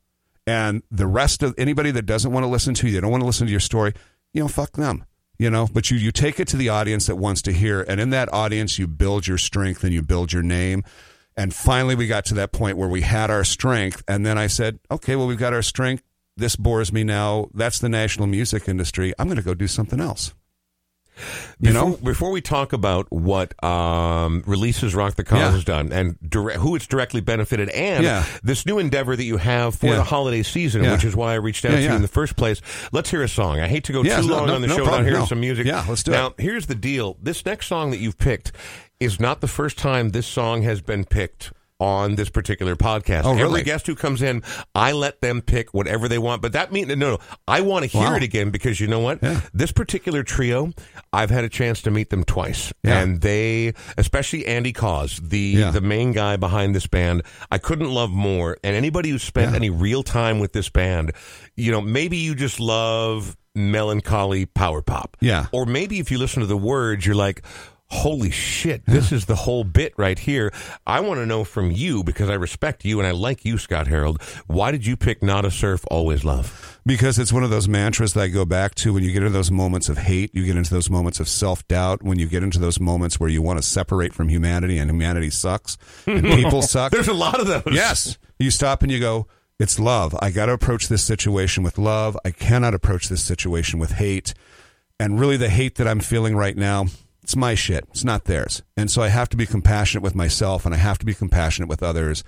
[0.48, 3.22] And the rest of anybody that doesn't want to listen to you, they don't want
[3.22, 3.94] to listen to your story,
[4.34, 5.06] you know, fuck them.
[5.38, 7.82] You know, but you, you take it to the audience that wants to hear.
[7.82, 10.84] And in that audience, you build your strength and you build your name.
[11.36, 14.02] And finally, we got to that point where we had our strength.
[14.08, 16.04] And then I said, okay, well, we've got our strength.
[16.38, 17.50] This bores me now.
[17.54, 19.14] That's the national music industry.
[19.20, 20.34] I'm going to go do something else.
[21.60, 21.98] You before, know?
[21.98, 25.52] before we talk about what um, releases Rock the Cause Yeah.
[25.52, 28.26] has done and dire- who it's directly benefited, and Yeah.
[28.44, 29.96] this new endeavor that you have for Yeah.
[29.96, 32.62] the holiday season, which is why I reached out to you in the first place.
[32.92, 33.60] Let's hear a song.
[33.60, 35.06] I hate to go too no, long no, on the no show without problem.
[35.06, 35.26] hearing No.
[35.28, 35.66] some music.
[35.68, 36.34] Yeah, let's do now, it.
[36.40, 38.52] here's the deal: this next song that you've picked
[39.00, 41.52] is not the first time this song has been picked.
[41.78, 43.64] On this particular podcast, Oh, every really?
[43.64, 46.42] guest who comes in, I let them pick whatever they want.
[46.42, 47.18] But that means no, no.
[47.50, 48.16] I want to hear Wow.
[48.16, 49.20] it again because you know what?
[49.22, 49.42] Yeah.
[49.54, 50.72] This particular trio,
[51.12, 53.02] I've had a chance to meet them twice, Yeah.
[53.02, 55.72] and they, especially Andy Caws, the Yeah.
[55.72, 58.56] the main guy behind this band, I couldn't love more.
[58.64, 61.12] And anybody who spent any real time with this band,
[61.58, 65.48] you know, maybe you just love melancholy power pop, Yeah.
[65.52, 67.42] or maybe if you listen to the words, you're like.
[67.90, 70.52] Holy shit, this is the whole bit right here.
[70.88, 73.88] I want to know from you because I respect you and I like you, Scott
[73.88, 74.22] Harold.
[74.48, 76.80] Why did you pick Nada Surf, Always Love?
[76.86, 79.32] because it's one of those mantras that I go back to when you get into
[79.34, 82.44] those moments of hate, you get into those moments of self doubt, when you get
[82.44, 86.62] into those moments where you want to separate from humanity and humanity sucks and people
[86.62, 86.92] suck.
[86.92, 87.64] There's a lot of those.
[87.74, 88.18] Yes.
[88.40, 89.28] You stop and you go,
[89.60, 90.16] it's love.
[90.20, 92.18] I got to approach this situation with love.
[92.26, 94.34] I cannot approach this situation with hate.
[95.00, 96.86] And really, the hate that I'm feeling right now,
[97.26, 97.86] it's my shit.
[97.90, 98.62] It's not theirs.
[98.78, 101.68] And so I have to be compassionate with myself and I have to be compassionate
[101.68, 102.24] with others.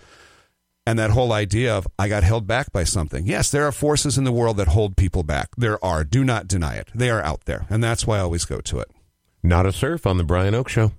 [0.88, 3.28] And that whole idea of I got held back by something.
[3.28, 5.50] Yes, there are forces in the world that hold people back.
[5.56, 6.04] There are.
[6.04, 6.90] Do not deny it.
[6.96, 7.68] They are out there.
[7.70, 8.90] And that's why I always go to it.
[9.44, 10.94] Nada Surf on the Brian Oak Show.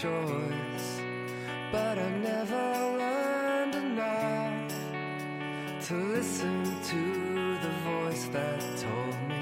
[0.00, 1.00] Choice
[1.72, 2.66] but i never
[3.02, 4.72] learned enough
[5.88, 9.37] to listen to the voice that told me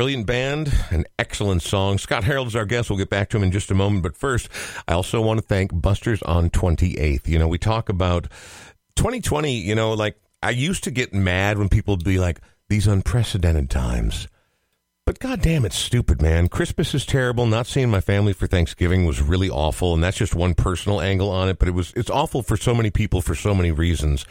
[0.00, 1.98] brilliant band, an excellent song.
[1.98, 2.88] Scott Harold is our guest.
[2.88, 4.02] We'll get back to him in just a moment.
[4.02, 4.48] But first,
[4.88, 7.28] I also want to thank Busters on 28th.
[7.28, 8.22] You know, we talk about
[8.96, 12.86] 2020, you know, like I used to get mad when people would be like, these
[12.86, 14.26] unprecedented times.
[15.04, 16.48] But goddamn, it's stupid, man.
[16.48, 17.44] Christmas is terrible.
[17.44, 21.28] Not seeing my family for Thanksgiving was really awful, and that's just one personal angle
[21.28, 21.58] on it.
[21.58, 24.24] But it was it's awful for so many people for so many reasons.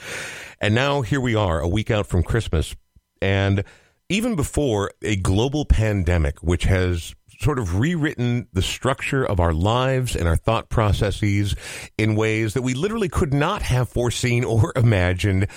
[0.60, 2.76] And now here we are, a week out from Christmas,
[3.22, 3.64] and
[4.10, 10.16] even before a global pandemic, which has sort of rewritten the structure of our lives
[10.16, 11.56] and our thought processes
[11.98, 15.48] in ways that we literally could not have foreseen or imagined.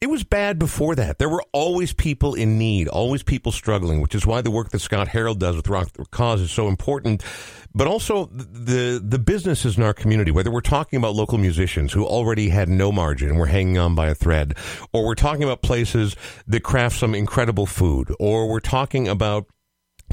[0.00, 1.18] It was bad before that.
[1.18, 4.78] There were always people in need, always people struggling, which is why the work that
[4.80, 7.22] Scott Harold does with Rock the Cause is so important.
[7.74, 12.04] But also the the businesses in our community, whether we're talking about local musicians who
[12.04, 14.54] already had no margin and were hanging on by a thread,
[14.92, 19.46] or we're talking about places that craft some incredible food, or we're talking about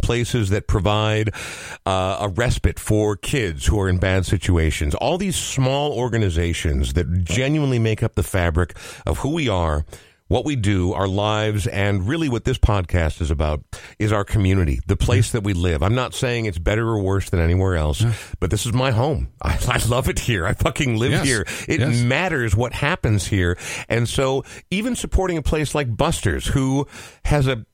[0.02, 1.34] places that provide
[1.86, 4.96] uh, a respite for kids who are in bad situations.
[4.96, 9.86] All these small organizations that genuinely make up the fabric of who we are.
[10.28, 13.64] What we do, our lives, and really what this podcast is about
[13.98, 15.82] is our community, the place that we live.
[15.82, 18.04] I'm not saying it's better or worse than anywhere else,
[18.40, 19.30] but this is my home.
[19.42, 20.46] I, I love it here.
[20.46, 21.26] I fucking live Yes.
[21.26, 21.46] here.
[21.68, 22.02] It Yes.
[22.02, 23.58] matters what happens here.
[23.88, 26.88] And so even supporting a place like Buster's, who
[27.26, 27.66] has a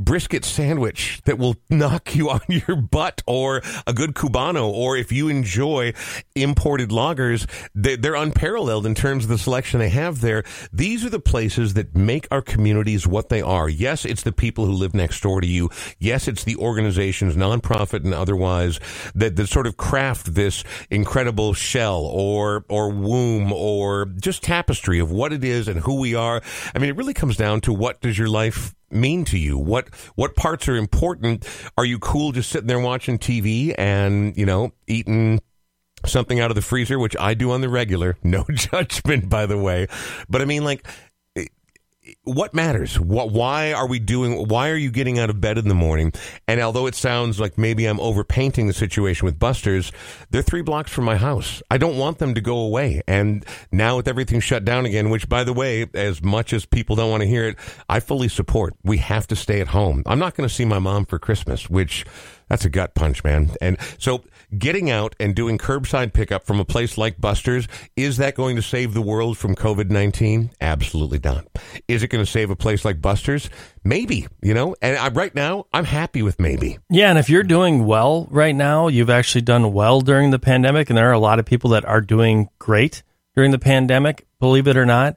[0.00, 5.12] brisket sandwich that will knock you on your butt or a good cubano or if
[5.12, 5.92] you enjoy
[6.34, 10.42] imported lagers they- they're unparalleled in terms of the selection they have there.
[10.72, 13.68] These are the places that make our communities what they are.
[13.68, 15.68] Yes it's the people who live next door to you.
[15.98, 18.80] Yes it's the organizations nonprofit and otherwise
[19.14, 25.10] that, that sort of craft this incredible shell or or womb or just tapestry of
[25.10, 26.40] what it is and who we are.
[26.74, 29.58] I mean it really comes down to what does your life mean to you?
[29.58, 31.46] What what parts are important?
[31.76, 35.40] Are you cool just sitting there watching TV and you know eating
[36.06, 38.16] something out of the freezer, which I do on the regular?
[38.24, 39.86] No judgment, by the way.
[40.28, 40.86] But I mean, like.
[42.24, 42.98] What matters?
[42.98, 43.30] What?
[43.30, 44.48] Why are we doing?
[44.48, 46.12] Why are you getting out of bed in the morning?
[46.48, 49.92] And although it sounds like maybe I'm overpainting the situation with Buster's,
[50.30, 51.62] they're three blocks from my house.
[51.70, 53.02] I don't want them to go away.
[53.06, 56.96] And now with everything shut down again, which by the way, as much as people
[56.96, 57.58] don't want to hear it,
[57.88, 58.74] I fully support.
[58.82, 60.02] We have to stay at home.
[60.06, 62.04] I'm not going to see my mom for Christmas, which
[62.50, 63.52] that's a gut punch, man.
[63.60, 64.24] And so
[64.58, 68.62] getting out and doing curbside pickup from a place like Buster's, is that going to
[68.62, 70.50] save the world from COVID 19?
[70.60, 71.46] Absolutely not.
[71.86, 73.48] Is it going to save a place like Buster's?
[73.84, 74.74] Maybe, you know?
[74.82, 76.78] And I, right now, I'm happy with maybe.
[76.90, 80.90] Yeah, and if you're doing well right now, you've actually done well during the pandemic,
[80.90, 83.04] and there are a lot of people that are doing great
[83.36, 85.16] during the pandemic, believe it or not.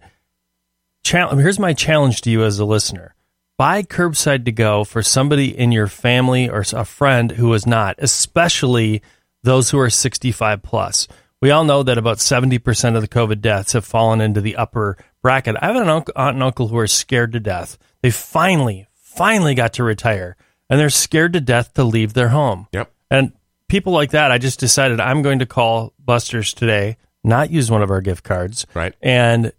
[1.03, 3.15] Chal- here's my challenge to you as a listener
[3.57, 7.95] buy curbside to go for somebody in your family or a friend who is not,
[7.99, 9.01] especially
[9.43, 11.07] those who are 65 plus.
[11.41, 14.97] We all know that about 70% of the COVID deaths have fallen into the upper
[15.21, 15.57] bracket.
[15.61, 17.77] I have an uncle, aunt and uncle who are scared to death.
[18.01, 20.37] They finally, finally got to retire
[20.69, 22.67] and they're scared to death to leave their home.
[22.71, 22.91] Yep.
[23.11, 23.33] And
[23.67, 27.81] people like that, I just decided I'm going to call Buster's today, not use one
[27.83, 28.95] of our gift cards, Right.
[29.01, 29.51] and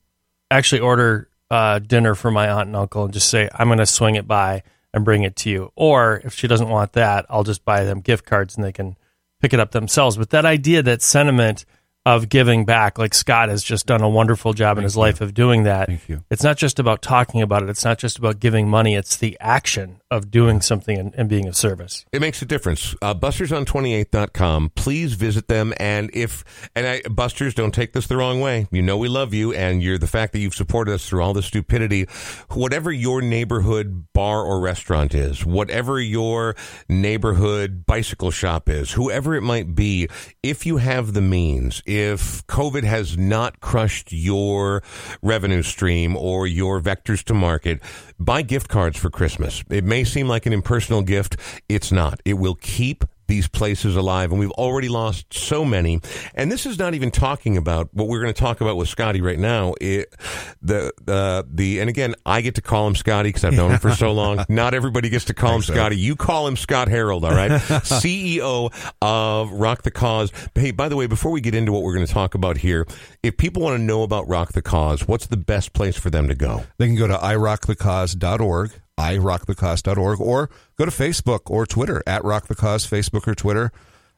[0.50, 3.86] actually order uh, dinner for my aunt and uncle and just say, I'm going to
[3.86, 5.72] swing it by and bring it to you.
[5.76, 8.96] Or if she doesn't want that, I'll just buy them gift cards and they can
[9.40, 10.16] pick it up themselves.
[10.16, 11.64] But that idea, that sentiment
[12.06, 15.32] of giving back, like Scott has just done a wonderful job in his life of
[15.34, 15.88] doing that.
[15.88, 16.22] Thank you.
[16.30, 17.70] It's not just about talking about it.
[17.70, 18.94] It's not just about giving money.
[18.94, 22.06] It's the action of doing something and, and being of service.
[22.12, 22.94] It makes a difference.
[23.02, 24.70] Uh, BustersOn28.com.
[24.76, 25.74] Please visit them.
[25.78, 26.44] And if,
[26.76, 28.68] and I, Busters, don't take this the wrong way.
[28.70, 31.32] You know we love you, and you're the fact that you've supported us through all
[31.32, 32.04] the stupidity.
[32.50, 36.54] Whatever your neighborhood bar or restaurant is, whatever your
[36.88, 40.08] neighborhood bicycle shop is, whoever it might be,
[40.42, 44.82] if you have the means, if COVID has not crushed your
[45.22, 47.80] revenue stream or your vectors to market,
[48.18, 49.64] buy gift cards for Christmas.
[49.70, 51.36] It may seem like an impersonal gift.
[51.68, 52.20] It's not.
[52.24, 56.00] It will keep these places alive, and we've already lost so many.
[56.34, 59.20] And this is not even talking about what we're going to talk about with Scotty
[59.20, 59.74] right now.
[59.80, 60.14] It,
[60.62, 63.78] the the the and again, I get to call him Scotty because I've known him
[63.78, 64.44] for so long.
[64.48, 65.96] Not everybody gets to call him Scotty.
[65.96, 67.50] You call him Scott Harold, all right?
[67.84, 70.32] CEO of Rock the Cause.
[70.54, 72.86] Hey, by the way, before we get into what we're going to talk about here,
[73.22, 76.28] if people want to know about Rock the Cause, what's the best place for them
[76.28, 76.64] to go?
[76.78, 82.54] They can go to irockthecause.org, irockthecause.org, or go to Facebook or Twitter at Rock the
[82.54, 83.72] Cause, Facebook or Twitter.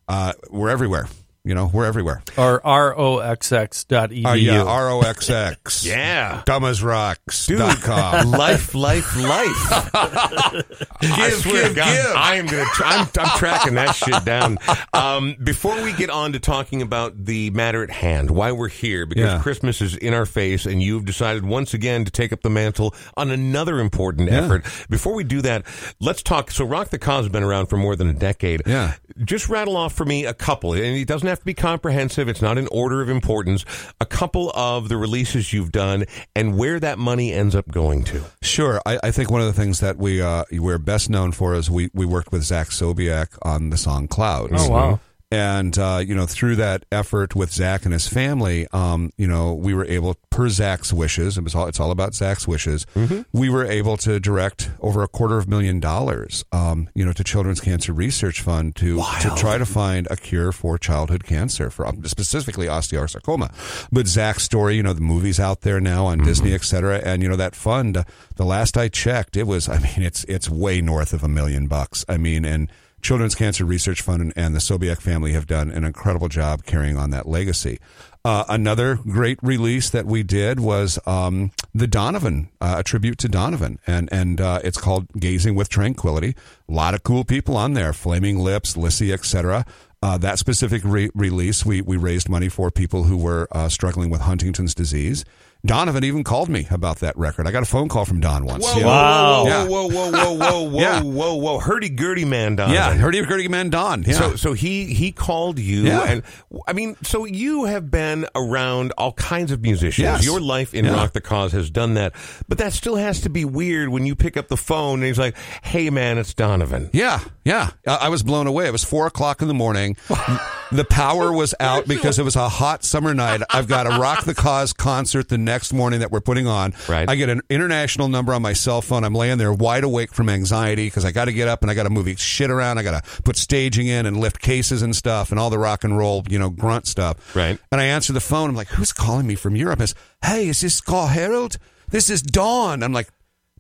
[0.09, 1.09] Uh, we're everywhere.
[1.47, 2.23] You know, we're everywhere.
[2.37, 4.27] Or roxx.edu.
[4.27, 5.87] Uh, yeah, R O X X.
[5.97, 6.43] Yeah.
[6.45, 8.31] Dummasrocks.com.
[8.33, 9.95] life, life, life.
[9.95, 12.17] I swear to give, God, give.
[12.17, 12.65] I am gonna.
[12.73, 14.59] Tra- I'm, I'm tracking that shit down.
[14.93, 19.07] Um, before we get on to talking about the matter at hand, why we're here,
[19.07, 19.41] because Yeah.
[19.41, 22.93] Christmas is in our face, and you've decided once again to take up the mantle
[23.17, 24.43] on another important Yeah.
[24.43, 24.65] effort.
[24.91, 25.65] Before we do that,
[26.01, 26.51] let's talk.
[26.51, 28.63] So, Rock the Cause has been around for more than a decade.
[28.67, 28.95] Yeah.
[29.25, 32.29] Just rattle off for me a couple, and it doesn't have to be comprehensive.
[32.29, 33.65] It's not in order of importance.
[34.01, 38.23] A couple of the releases you've done, and where that money ends up going to.
[38.43, 38.81] Sure.
[38.87, 41.71] I, I think one of the things that we uh, we're best known for is
[41.71, 44.53] we, we worked with Zach Sobiech on the song Clouds.
[44.57, 45.01] Oh, wow.
[45.33, 49.55] And uh, you know, through that effort with Zach and his family, um, you know,
[49.55, 52.87] we were able, per Zach's wishes, it was all it's all about Zach's wishes.
[53.33, 57.13] We were able to direct over a quarter of a million dollars, um, you know,
[57.13, 61.71] to Children's Cancer Research Fund to to try to find a cure for childhood cancer,
[61.71, 63.51] for um, specifically osteosarcoma.
[63.91, 67.21] But Zach's story, you know, the movie's out there now on Disney, et cetera, and
[67.21, 67.97] you know that fund.
[67.97, 68.05] uh,
[68.37, 71.67] The last I checked, it was, I mean, it's it's way north of a million
[71.67, 72.05] bucks.
[72.09, 72.71] I mean, and
[73.07, 77.11] Children's Cancer Research Fund and, the Sobiech family have done an incredible job carrying on
[77.11, 77.79] that legacy.
[78.25, 83.29] Uh, another great release that we did was um, the Donovan, uh, a tribute to
[83.29, 86.35] Donovan, and and uh, it's called Gazing with Tranquility.
[86.69, 89.65] A lot of cool people on there, Flaming Lips, Lissie, etc.
[90.03, 94.11] Uh, that specific re- release, we we raised money for people who were uh, struggling
[94.11, 95.25] with Huntington's disease.
[95.65, 97.49] Donovan even called me about that record.
[97.49, 98.65] I got a phone call from Don once.
[98.65, 98.87] Whoa, you know?
[98.87, 99.45] Wow.
[99.45, 99.65] whoa, Yeah.
[99.67, 101.03] whoa, whoa, whoa, whoa, whoa, Yeah.
[101.03, 102.75] whoa, whoa, hurdy gurdy man, Donovan.
[102.75, 104.05] Yeah, heard you, heard you, man, Don.
[104.05, 104.13] Yeah.
[104.13, 106.05] So, so he he called you, Yeah.
[106.05, 106.23] and
[106.69, 110.05] I mean, so you have been around all kinds of musicians.
[110.05, 110.25] Yes.
[110.25, 110.95] Your life in Yeah.
[110.95, 112.13] Rock the Cause has done that,
[112.49, 115.19] but that still has to be weird when you pick up the phone and he's
[115.19, 117.71] like, "Hey, man, it's Donovan." Yeah, yeah.
[117.89, 118.67] I, I was blown away.
[118.69, 119.97] It was four o'clock in the morning.
[120.73, 123.43] the power was out because it was a hot summer night.
[123.51, 126.75] I've got a Rock the Cause concert the next morning that we're putting on.
[126.89, 127.09] Right.
[127.09, 129.05] I get an international number on my cell phone.
[129.05, 131.75] I'm laying there wide awake from anxiety because I got to get up and I
[131.75, 132.79] got to move shit around.
[132.79, 135.85] I got to put staging in and lift cases and stuff and all the rock
[135.85, 137.35] and roll, you know, grunt stuff.
[137.35, 137.59] Right.
[137.73, 138.51] And I answer the phone.
[138.51, 139.81] I'm like, who's calling me from Europe?
[139.81, 139.95] It's,
[140.25, 141.59] hey, is this Scott Harold?
[141.89, 142.83] This is Dawn.
[142.83, 143.09] I'm like,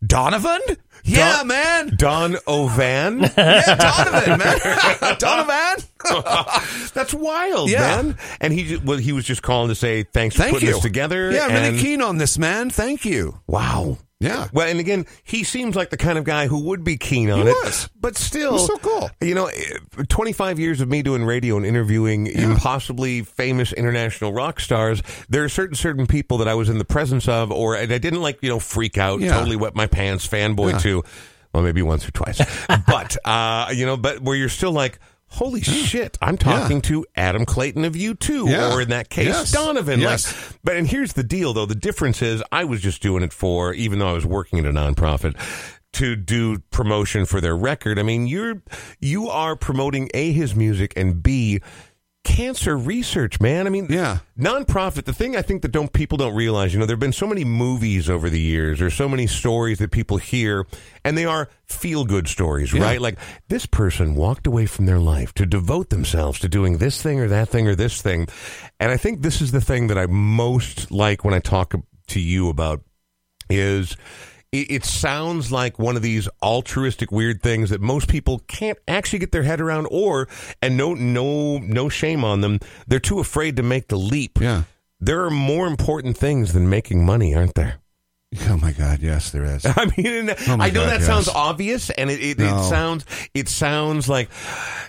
[0.05, 0.61] Donovan?
[1.05, 1.97] Yeah, Don- man.
[1.97, 3.20] Don Ovan.
[3.36, 5.16] Yeah, Donovan, man.
[5.18, 5.84] Donovan.
[6.94, 7.80] That's wild, Yeah.
[8.03, 8.18] man.
[8.40, 10.74] And he well, he was just calling to say thanks for Thank putting you.
[10.74, 11.30] this together.
[11.32, 12.70] Yeah, I'm really keen on this, man.
[12.70, 13.40] Thank you.
[13.47, 13.99] Wow.
[14.19, 14.49] Yeah.
[14.53, 17.43] Well, and again, he seems like the kind of guy who would be keen on
[17.43, 17.57] He it.
[17.64, 17.91] was.
[18.01, 19.11] But still, so cool.
[19.21, 19.75] You know, eh,
[20.09, 25.03] 25 years of me doing radio and interviewing impossibly famous international rock stars.
[25.29, 27.99] There are certain certain people that I was in the presence of, or and I
[27.99, 29.35] didn't like, you know, freak out, Yeah.
[29.35, 30.79] totally wet my pants, fanboy Yeah.
[30.79, 31.05] to.
[31.53, 32.39] Well, maybe once or twice,
[32.87, 34.99] but uh, you know, but where you're still like.
[35.29, 36.16] Holy shit!
[36.22, 38.72] I'm talking to Adam Clayton of U2, Yeah.
[38.74, 39.53] or in that case, Yes.
[39.53, 40.01] Donovan.
[40.01, 40.33] Yes.
[40.33, 41.66] Like, but and here's the deal, though.
[41.66, 44.64] The difference is, I was just doing it for, even though I was working at
[44.66, 45.35] a nonprofit,
[45.95, 47.99] to do promotion for their record.
[47.99, 48.62] I mean, you're
[49.01, 51.61] you are promoting a his music and b
[52.27, 53.66] cancer research, man.
[53.66, 54.18] I mean, Yeah.
[54.39, 55.05] nonprofit.
[55.05, 57.45] The thing I think that don't people don't realize, you know, there've been so many
[57.45, 60.66] movies over the years, or so many stories that people hear,
[61.05, 63.01] and they are feel good stories, right?
[63.01, 63.16] Like
[63.49, 67.29] this person walked away from their life to devote themselves to doing this thing or
[67.29, 68.27] that thing or this thing,
[68.81, 71.74] and I think this is the thing that I most like when I talk
[72.09, 72.83] to you about
[73.49, 73.97] is
[74.53, 79.18] it, it sounds like one of these altruistic weird things that most people can't actually
[79.18, 80.28] get their head around or
[80.62, 84.62] and no no no shame on them they're too afraid to make the leap Yeah.
[85.01, 87.78] there are more important things than making money aren't there
[88.51, 89.64] Oh my God, yes, there is.
[89.66, 91.07] I mean, Oh I know God, that yes.
[91.07, 92.59] sounds obvious, and it, it, No.
[92.59, 94.28] it sounds it sounds like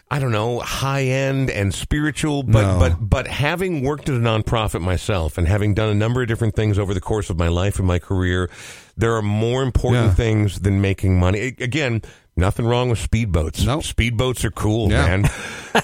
[0.10, 2.80] I don't know high end and spiritual, but No.
[2.80, 6.56] but but having worked at a nonprofit myself and having done a number of different
[6.56, 8.50] things over the course of my life and my career,
[8.98, 10.14] there are more important Yeah.
[10.14, 11.40] things than making money.
[11.60, 12.02] Again,
[12.36, 13.66] nothing wrong with speedboats.
[13.66, 13.84] Nope.
[13.84, 15.06] Speedboats are cool, Yeah.
[15.06, 15.30] man.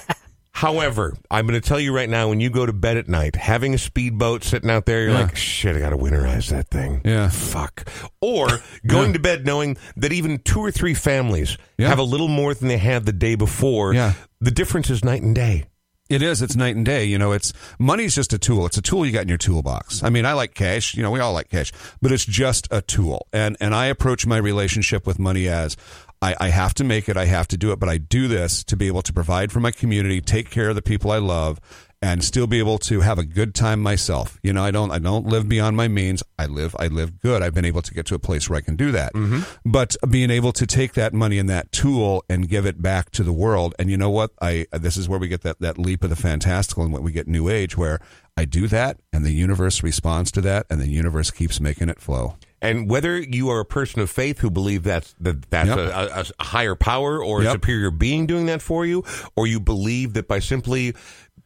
[0.52, 3.34] However, I'm going to tell you right now, when you go to bed at night,
[3.34, 5.22] having a speedboat sitting out there, you're Yeah.
[5.22, 7.00] like, shit, I got to winterize that thing.
[7.04, 7.28] Yeah.
[7.28, 7.88] Fuck.
[8.20, 8.46] Or
[8.86, 11.88] going to bed knowing that even two or three families Yeah.
[11.88, 13.94] have a little more than they had the day before.
[13.94, 14.12] Yeah.
[14.40, 15.64] The difference is night and day.
[16.14, 16.42] It is.
[16.42, 17.04] It's night and day.
[17.04, 18.66] You know, it's money's just a tool.
[18.66, 20.04] It's a tool you got in your toolbox.
[20.04, 20.94] I mean, I like cash.
[20.94, 23.26] You know, we all like cash, but it's just a tool.
[23.32, 25.76] And and I approach my relationship with money as
[26.22, 27.16] I, I have to make it.
[27.16, 27.80] I have to do it.
[27.80, 30.76] But I do this to be able to provide for my community, take care of
[30.76, 31.60] the people I love,
[32.04, 34.38] and still be able to have a good time myself.
[34.42, 36.22] You know, I don't I don't live beyond my means.
[36.38, 37.42] I live I live good.
[37.42, 39.14] I've been able to get to a place where I can do that.
[39.14, 39.40] Mm-hmm.
[39.64, 43.22] But being able to take that money and that tool and give it back to
[43.22, 43.74] the world.
[43.78, 44.32] And you know what?
[44.42, 47.10] I this is where we get that that leap of the fantastical and what we
[47.10, 48.00] get new age where
[48.36, 52.00] I do that and the universe responds to that and the universe keeps making it
[52.00, 52.36] flow.
[52.60, 55.78] And whether you are a person of faith who believe that's that that's Yep.
[55.78, 59.04] a, a, a higher power or a superior being doing that for you,
[59.36, 60.94] or you believe that by simply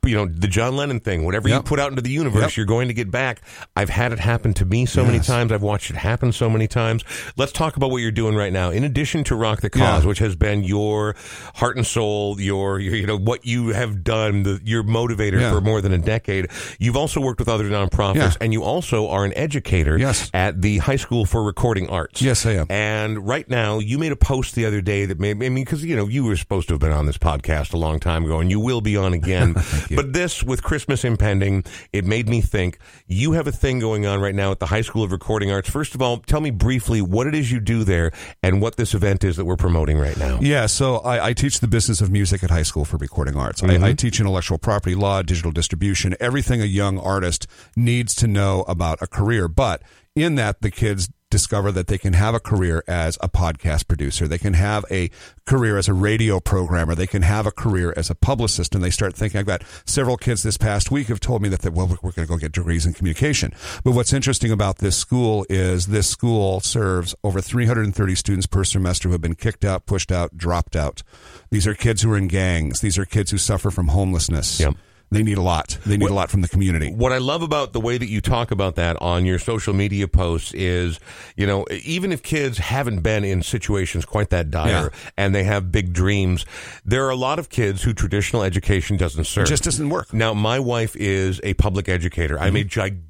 [0.05, 2.57] you know the John Lennon thing, whatever you put out into the universe, Yep.
[2.57, 3.43] you're going to get back.
[3.77, 5.53] I've had it happen to me so many times.
[5.53, 7.05] I've watched it happen so many times.
[7.37, 8.71] Let's talk about what you're doing right now.
[8.71, 10.09] In addition to Rock the Cause, Yeah.
[10.09, 11.15] which has been your
[11.57, 15.53] heart and soul, your, your you know what you have done, the, your motivator Yeah.
[15.53, 16.49] for more than a decade.
[16.79, 18.33] You've also worked with other nonprofits, Yeah.
[18.41, 20.31] and you also are an educator Yes.
[20.33, 22.23] at the High School for Recording Arts.
[22.23, 22.67] Yes, I am.
[22.71, 25.85] And right now, you made a post the other day that made I mean, because
[25.85, 28.41] you know you were supposed to have been on this podcast a long time ago,
[28.41, 29.55] and you will be on again.
[29.91, 29.97] you.
[29.97, 34.21] but this, with Christmas impending, it made me think you have a thing going on
[34.21, 35.69] right now at the High School of Recording Arts.
[35.69, 38.13] First of all, tell me briefly what it is you do there
[38.43, 40.39] and what this event is that we're promoting right now.
[40.41, 43.61] Yeah, so I, I teach the business of music at high school for recording arts.
[43.61, 43.85] Mm-hmm.
[43.85, 48.63] I, I teach intellectual property law, digital distribution, everything a young artist needs to know
[48.69, 49.49] about a career.
[49.49, 49.83] But
[50.15, 54.27] in that, the kids discover that they can have a career as a podcast producer.
[54.27, 55.11] They can have a
[55.45, 56.95] career as a radio programmer.
[56.95, 58.75] They can have a career as a publicist.
[58.75, 61.63] And they start thinking, I've got several kids this past week have told me that,
[61.63, 63.53] that well, we're going to go get degrees in communication.
[63.85, 69.09] But what's interesting about this school is this school serves over 330 students per semester
[69.09, 71.03] who have been kicked out, pushed out, dropped out.
[71.51, 72.81] These are kids who are in gangs.
[72.81, 74.61] These are kids who suffer from homelessness.
[74.61, 74.75] Yep.
[75.11, 75.79] They need a lot.
[75.87, 76.93] They need a lot from the community.
[76.93, 80.07] What I love about the way that you talk about that on your social media
[80.07, 81.01] posts is,
[81.35, 85.11] you know, even if kids haven't been in situations quite that dire Yeah.
[85.17, 86.45] and they have big dreams,
[86.85, 89.45] there are a lot of kids who traditional education doesn't serve.
[89.45, 90.13] It just doesn't work.
[90.13, 92.39] Now, my wife is a public educator.
[92.39, 92.57] I'm mm-hmm.
[92.57, 93.08] a gigantic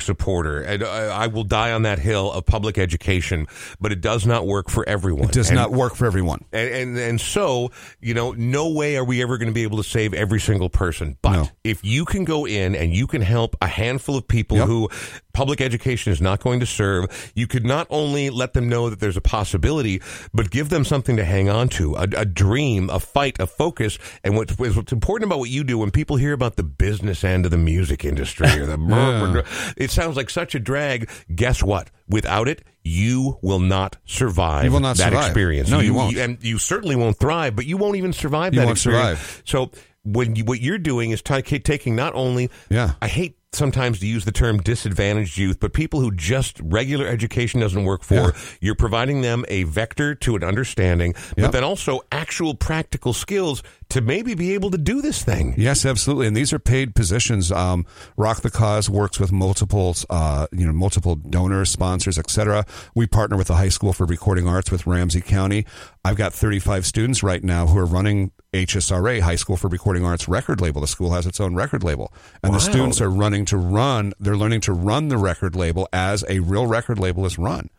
[0.00, 3.46] supporter, and I, I will die on that hill of public education.
[3.80, 5.28] But it does not work for everyone.
[5.28, 6.44] It does And- not work for everyone.
[6.52, 9.78] and, and and so you know, no way are we ever going to be able
[9.78, 11.16] to save every single person.
[11.22, 11.48] But No.
[11.64, 14.66] if you can go in and you can help a handful of people Yep.
[14.66, 14.88] who
[15.32, 19.00] public education is not going to serve, you could not only let them know that
[19.00, 20.00] there's a possibility,
[20.32, 23.98] but give them something to hang on to, a, a dream, a fight, a focus.
[24.24, 27.44] And what's, what's important about what you do when people hear about the business end
[27.44, 28.78] of the music industry or the
[29.76, 31.08] it sounds like such a drag.
[31.34, 31.90] Guess what?
[32.08, 35.26] Without it, you will not survive You will not that survive.
[35.26, 35.68] experience.
[35.70, 36.16] No, you won't.
[36.16, 39.18] and you certainly won't thrive, but you won't even survive You that won't experience.
[39.20, 39.42] survive.
[39.44, 39.70] So
[40.04, 42.92] when you, what you're doing is ta- taking not only Yeah.
[43.02, 47.60] I hate sometimes to use the term disadvantaged youth, but people who just regular education
[47.60, 48.30] doesn't work for, Yeah.
[48.60, 51.52] you're providing them a vector to an understanding, but Yep.
[51.52, 55.54] then also actual practical skills to maybe be able to do this thing.
[55.56, 57.52] Yes, absolutely, and these are paid positions.
[57.52, 57.86] Um,
[58.16, 62.66] Rock the Cause works with multiple, uh, you know, multiple donors, sponsors, etc.
[62.96, 65.64] We partner with the High School for Recording Arts with Ramsey County.
[66.06, 70.28] I've got 35 students right now who are running HSRA, High School for Recording Arts
[70.28, 70.80] record label.
[70.80, 72.12] The school has its own record label,
[72.44, 72.58] and Wow.
[72.58, 74.12] the students are running to run.
[74.20, 77.70] They're learning to run the record label as a real record label is run,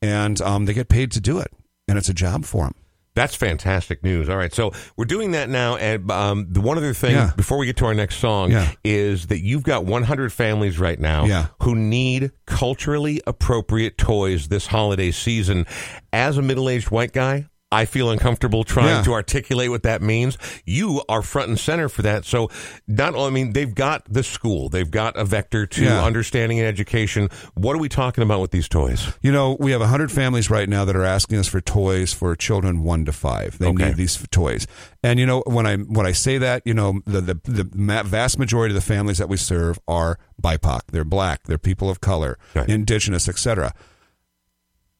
[0.00, 1.52] and um, they get paid to do it,
[1.86, 2.74] and it's a job for them.
[3.14, 4.30] That's fantastic news.
[4.30, 7.32] All right, so we're doing that now, and um, the one other thing Yeah.
[7.36, 8.72] before we get to our next song Yeah.
[8.84, 11.48] is that you've got 100 families right now Yeah.
[11.62, 15.66] who need culturally appropriate toys this holiday season.
[16.10, 17.48] As a middle-aged white guy.
[17.72, 19.02] I feel uncomfortable trying Yeah.
[19.02, 20.38] to articulate what that means.
[20.64, 22.24] You are front and center for that.
[22.24, 22.48] So,
[22.86, 26.04] not only, I mean, they've got the school, they've got a vector to Yeah.
[26.04, 27.28] understanding and education.
[27.54, 29.08] What are we talking about with these toys?
[29.20, 32.36] You know, we have 100 families right now that are asking us for toys for
[32.36, 33.58] children 1 to 5.
[33.58, 33.86] They Okay.
[33.86, 34.68] need these toys.
[35.02, 38.38] And you know, when I when I say that, you know, the the, the vast
[38.38, 40.82] majority of the families that we serve are BIPOC.
[40.92, 42.68] They're black, they're people of color, Right.
[42.68, 43.72] indigenous, etc.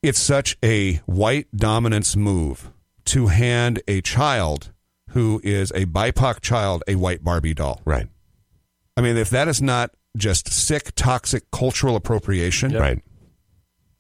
[0.07, 2.71] it's such a white dominance move
[3.07, 4.73] to hand a child
[5.11, 7.81] who is a BIPOC child a white Barbie doll.
[7.85, 8.09] Right.
[8.97, 13.03] I mean, if that is not just sick, toxic cultural appropriation, Right.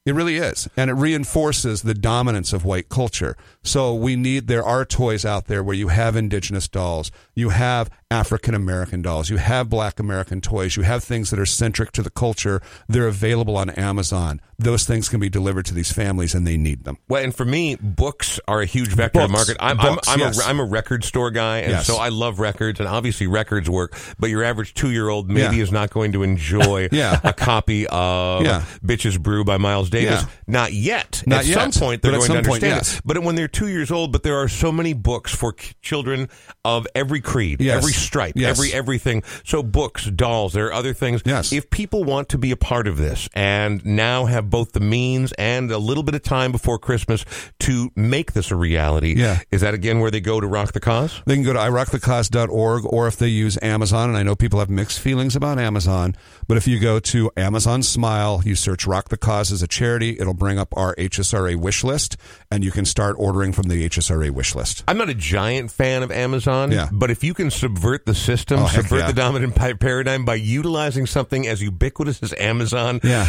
[0.06, 0.68] it really is.
[0.76, 3.36] And it reinforces the dominance of white culture.
[3.62, 7.90] So we need, there are toys out there where you have indigenous dolls, you have
[8.10, 12.02] African American dolls, you have black American toys, you have things that are centric to
[12.02, 12.62] the culture.
[12.88, 14.40] They're available on Amazon.
[14.58, 16.98] Those things can be delivered to these families and they need them.
[17.08, 19.56] Well, and for me, books are a huge vector of market.
[19.60, 20.40] I'm, Books, I'm, I'm, yes.
[20.40, 21.86] a, I'm a record store guy, and Yes.
[21.86, 23.98] so I love records, and obviously records work.
[24.18, 25.62] But your average two year old maybe Yeah.
[25.64, 27.20] is not going to enjoy Yeah.
[27.24, 28.64] a copy of Yeah.
[28.84, 30.24] Bitches Brew by Miles Davis.
[30.46, 31.22] Not yet.
[31.26, 31.54] Not at yet.
[31.54, 32.94] some point, they're But going to point, understand yes.
[32.98, 33.02] it.
[33.04, 36.28] But when they're two years old, but there are so many books for k- children
[36.64, 38.58] of every creed, every stripe, Yes.
[38.58, 39.22] every everything.
[39.44, 41.22] So books, dolls, there are other things.
[41.24, 41.52] Yes.
[41.52, 45.32] If people want to be a part of this and now have both the means
[45.32, 47.24] and a little bit of time before Christmas
[47.60, 49.40] to make this a reality, Yeah.
[49.50, 51.22] is that again where they go to rock the cause?
[51.26, 54.70] They can go to irockthecause.org or if they use Amazon, and I know people have
[54.70, 56.14] mixed feelings about Amazon,
[56.46, 60.16] but if you go to Amazon Smile, you search Rock the Cause as a charity,
[60.18, 62.16] it'll bring up our HSRA wish list,
[62.50, 64.84] and you can start ordering from the HSRA wish list.
[64.88, 66.88] I'm not a giant fan of Amazon, Yeah.
[66.92, 69.06] but if you can subvert the system, Oh, subvert yeah.
[69.08, 73.28] the dominant paradigm by utilizing something as ubiquitous as Amazon Yeah.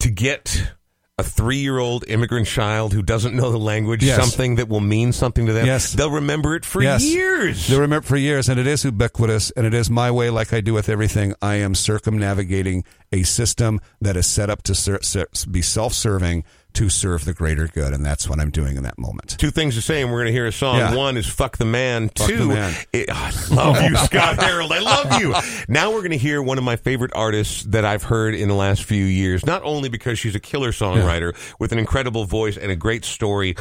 [0.00, 0.72] to get
[1.18, 4.20] a three year old immigrant child who doesn't know the language Yes.
[4.20, 5.92] something that will mean something to them, Yes.
[5.92, 7.02] they'll remember it for Yes.
[7.02, 7.68] years.
[7.68, 10.60] they'll remember for years, and it is ubiquitous, and it is my way, like I
[10.60, 11.32] do with everything.
[11.40, 16.44] I am circumnavigating a system that is set up to ser- ser- be self serving
[16.76, 19.36] to serve the greater good, and that's what I'm doing in that moment.
[19.38, 20.76] Two things to say, and we're going to hear a song.
[20.78, 20.94] Yeah.
[20.94, 22.74] One is "Fuck the Man." Fuck Two, the Man.
[22.92, 23.14] it- oh,
[23.50, 24.72] I love you, Scott Harold.
[24.72, 25.34] I love you.
[25.68, 28.54] Now we're going to hear one of my favorite artists that I've heard in the
[28.54, 29.44] last few years.
[29.44, 33.56] Not only because she's a killer songwriter with an incredible voice and a great story.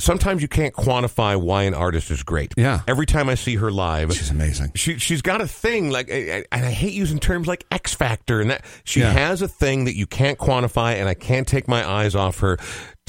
[0.00, 2.52] Sometimes you can't quantify why an artist is great.
[2.56, 2.80] Yeah.
[2.88, 4.72] Every time I see her live, She's amazing.
[4.74, 8.50] she she's got a thing like, and I hate using terms like X Factor, and
[8.50, 9.12] that she Yeah.
[9.12, 12.58] has a thing that you can't quantify, and I can't take my eyes off her.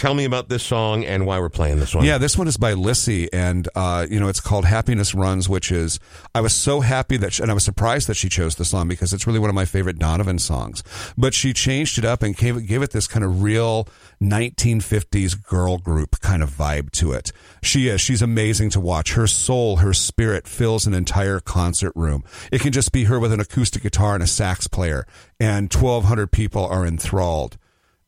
[0.01, 2.03] Tell me about this song and why we're playing this one.
[2.03, 5.71] Yeah, this one is by Lissie, and uh, you know it's called "Happiness Runs," which
[5.71, 5.99] is
[6.33, 8.87] I was so happy that, she, and I was surprised that she chose the song
[8.87, 10.83] because it's really one of my favorite Donovan songs.
[11.19, 13.87] But she changed it up and gave gave it this kind of real
[14.19, 17.31] 1950s girl group kind of vibe to it.
[17.61, 19.13] She is she's amazing to watch.
[19.13, 22.23] Her soul, her spirit fills an entire concert room.
[22.51, 25.05] It can just be her with an acoustic guitar and a sax player,
[25.39, 27.59] and 1,200 people are enthralled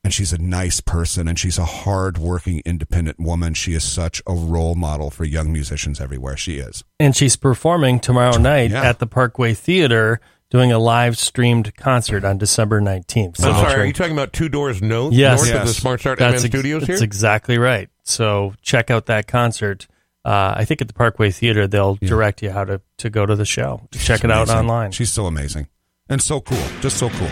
[0.04, 4.34] and she's a nice person and she's a hard-working independent woman she is such a
[4.34, 8.82] role model for young musicians everywhere she is And she's performing tomorrow night Yeah.
[8.82, 13.42] at the Parkway Theater doing a live streamed concert on December 19th.
[13.42, 15.42] I'm sorry, are you talking about two doors north, Yes.
[15.44, 17.04] north of the Smart Start that's MN ex- Studios that's here?
[17.04, 17.88] exactly right.
[18.04, 19.88] So check out that concert.
[20.24, 23.34] Uh, I think at the Parkway Theater, they'll direct you how to, to go to
[23.34, 23.88] the show.
[23.92, 24.56] Check it out Amazing.
[24.58, 24.90] online.
[24.92, 25.66] she's so amazing
[26.08, 27.30] and so cool just so cool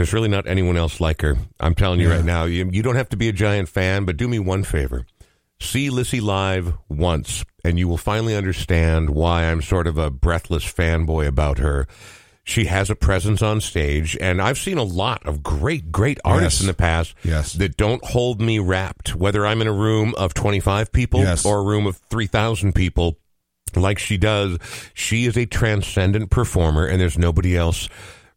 [0.00, 1.36] There's really not anyone else like her.
[1.60, 2.16] I'm telling you Yeah.
[2.16, 2.44] right now.
[2.44, 5.04] You, you don't have to be a giant fan, but do me one favor.
[5.60, 10.64] See Lissie live once, and you will finally understand why I'm sort of a breathless
[10.64, 11.86] fanboy about her.
[12.44, 16.60] She has a presence on stage, and I've seen a lot of great, great artists
[16.60, 16.62] Yes.
[16.62, 17.52] in the past Yes.
[17.52, 21.44] that don't hold me wrapped, whether I'm in a room of 25 people Yes.
[21.44, 23.18] or a room of 3,000 people
[23.76, 24.56] like she does.
[24.94, 27.90] She is a transcendent performer, and there's nobody else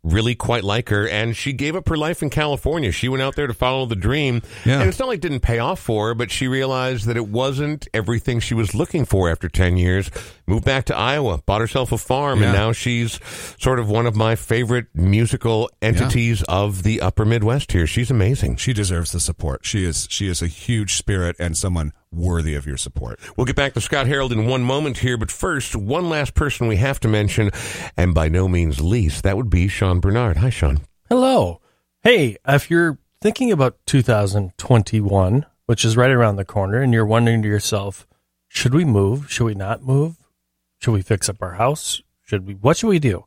[0.04, 1.08] really quite like her.
[1.08, 2.92] And she gave up her life in California.
[2.92, 4.42] She went out there to follow the dream.
[4.66, 4.80] Yeah.
[4.82, 7.28] And it's not like it didn't pay off for her, but she realized that it
[7.28, 10.12] wasn't everything she was looking for after 10 years.
[10.46, 13.20] Moved back to Iowa, bought herself a farm, and now she's
[13.58, 17.88] sort of one of my favorite musical entities of the upper Midwest here.
[17.88, 18.58] She's amazing.
[18.58, 19.66] She deserves the support.
[19.66, 23.20] She is she is a huge spirit and someone worthy of your support.
[23.36, 26.68] We'll get back to Scott Harold in one moment here, but first, one last person
[26.68, 27.52] we have to mention,
[27.98, 30.38] and by no means least, that would be Sean Bernard.
[30.38, 30.82] Hi, Sean.
[31.10, 31.62] Hello.
[32.02, 37.42] Hey, if you're thinking about 2021, which is right around the corner, and you're wondering
[37.42, 38.06] to yourself,
[38.48, 39.32] should we move?
[39.32, 40.18] Should we not move?
[40.80, 42.02] Should we fix up our house?
[42.22, 42.54] Should we?
[42.56, 43.26] What should we do?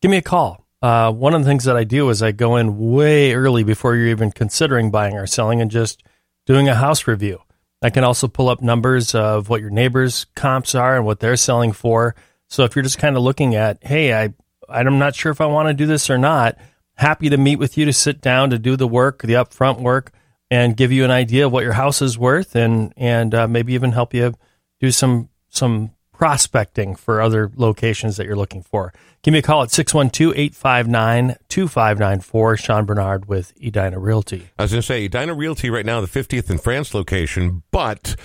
[0.00, 0.66] Give me a call.
[0.82, 3.94] Uh, one of the things that I do is I go in way early before
[3.94, 6.02] you're even considering buying or selling and just
[6.46, 7.42] doing a house review.
[7.82, 11.36] I can also pull up numbers of what your neighbors' comps are and what they're
[11.36, 12.14] selling for.
[12.48, 14.34] So if you're just kind of looking at, hey, I
[14.68, 16.56] I'm not sure if I want to do this or not,
[16.94, 20.12] happy to meet with you to sit down to do the work, the upfront work,
[20.50, 23.72] and give you an idea of what your house is worth, and and uh, maybe
[23.72, 24.34] even help you
[24.80, 25.90] do some some
[26.20, 28.92] prospecting for other locations that you're looking for.
[29.22, 32.58] Give me a call at 612-859-2594.
[32.58, 34.50] Sean Bernard with Edina Realty.
[34.58, 38.16] I was going to say, Edina Realty right now, the 50th in France location, but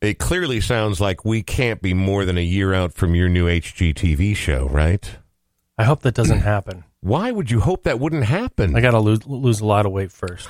[0.00, 3.48] it clearly sounds like we can't be more than a year out from your new
[3.48, 5.10] HGTV show, right?
[5.76, 6.84] I hope that doesn't happen.
[7.00, 8.76] Why would you hope that wouldn't happen?
[8.76, 10.48] I got to lose, lose a lot of weight first.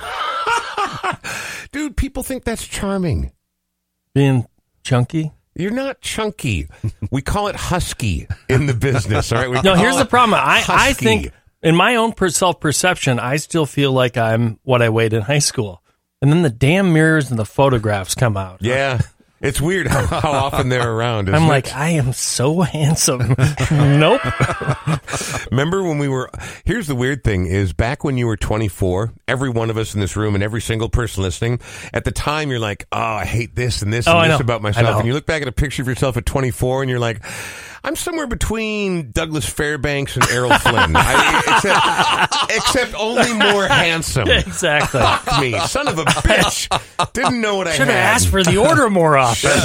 [1.71, 3.31] Dude, people think that's charming.
[4.13, 4.45] Being
[4.83, 5.31] chunky?
[5.55, 6.67] You're not chunky.
[7.11, 9.49] we call it husky in the business, all right?
[9.49, 10.39] We No, here's the problem.
[10.41, 11.31] I, I think
[11.61, 15.39] in my own self perception, I still feel like I'm what I weighed in high
[15.39, 15.83] school.
[16.21, 18.59] And then the damn mirrors and the photographs come out.
[18.61, 19.01] Yeah.
[19.41, 21.29] It's weird how, how often they're around.
[21.29, 21.47] I'm it?
[21.47, 23.35] like, I am so handsome.
[23.71, 24.21] nope.
[25.51, 26.29] Remember when we were?
[26.65, 29.99] Here's the weird thing: is back when you were 24, every one of us in
[29.99, 31.59] this room and every single person listening,
[31.93, 34.39] at the time you're like, "Oh, I hate this and this Oh, and I this
[34.39, 34.43] know.
[34.43, 36.99] about myself," and you look back at a picture of yourself at 24, and you're
[36.99, 37.21] like.
[37.83, 44.29] I'm somewhere between Douglas Fairbanks and Errol Flynn, I, except, except only more handsome.
[44.29, 44.99] Exactly.
[45.01, 47.13] Fuck me, son of a bitch!
[47.13, 49.51] Didn't know what I Should have asked for the order more often.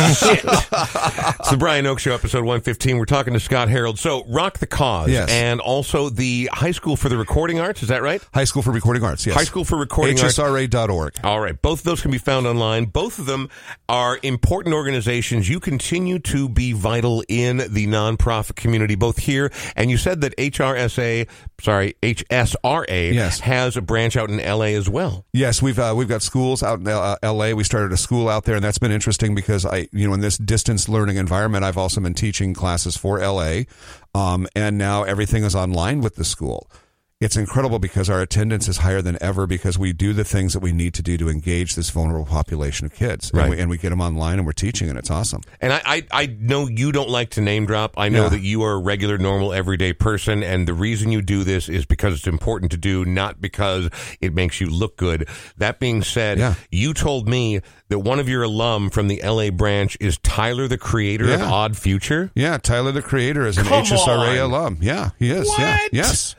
[1.38, 2.98] It's the Brian Oake Show, episode 115.
[2.98, 3.98] We're talking to Scott Harold.
[3.98, 5.10] So, Rock the Cause.
[5.10, 5.30] Yes.
[5.30, 7.82] And also the High School for the Recording Arts.
[7.82, 8.20] Is that right?
[8.34, 9.36] High School for Recording Arts, yes.
[9.36, 10.38] High School for Recording Arts.
[10.38, 11.14] HSRA.org.
[11.22, 11.60] All right.
[11.60, 12.86] Both of those can be found online.
[12.86, 13.48] Both of them
[13.88, 15.48] are important organizations.
[15.48, 17.86] You continue to be vital in the
[18.16, 21.28] nonprofit community, both here and you said that HRSA,
[21.60, 23.40] sorry, HSRA Yes.
[23.40, 25.24] has a branch out in LA as well.
[25.32, 27.54] Yes, we've uh, we've got schools out in uh, L.A.
[27.54, 30.20] We started a school out there, and that's been interesting because I, you know, in
[30.20, 33.66] this distance learning environment, I've also been teaching classes for L.A.
[34.14, 36.70] Um, and now everything is online with the school.
[37.18, 40.60] It's incredible because our attendance is higher than ever because we do the things that
[40.60, 43.44] we need to do to engage this vulnerable population of kids, Right.
[43.44, 45.40] and, we, and we get them online and we're teaching, and it's awesome.
[45.62, 47.94] And I, I, I know you don't like to name drop.
[47.96, 48.28] I know Yeah.
[48.28, 51.86] that you are a regular, normal, everyday person, and the reason you do this is
[51.86, 53.88] because it's important to do, not because
[54.20, 55.26] it makes you look good.
[55.56, 56.54] That being said, Yeah.
[56.70, 60.76] you told me that one of your alum from the LA branch is Tyler, the
[60.76, 62.30] creator of Odd Future.
[62.34, 64.50] Yeah, Tyler the creator is an Come HSRA on.
[64.50, 64.78] alum.
[64.82, 65.50] Yeah, he is.
[65.58, 65.94] Yeah, What?
[65.94, 66.36] yes,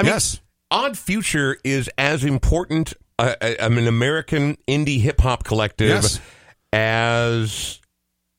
[0.00, 0.40] I mean, yes.
[0.70, 2.94] Odd Future is as important.
[3.18, 6.20] Uh, uh, I'm an American indie hip hop collective Yes.
[6.72, 7.80] as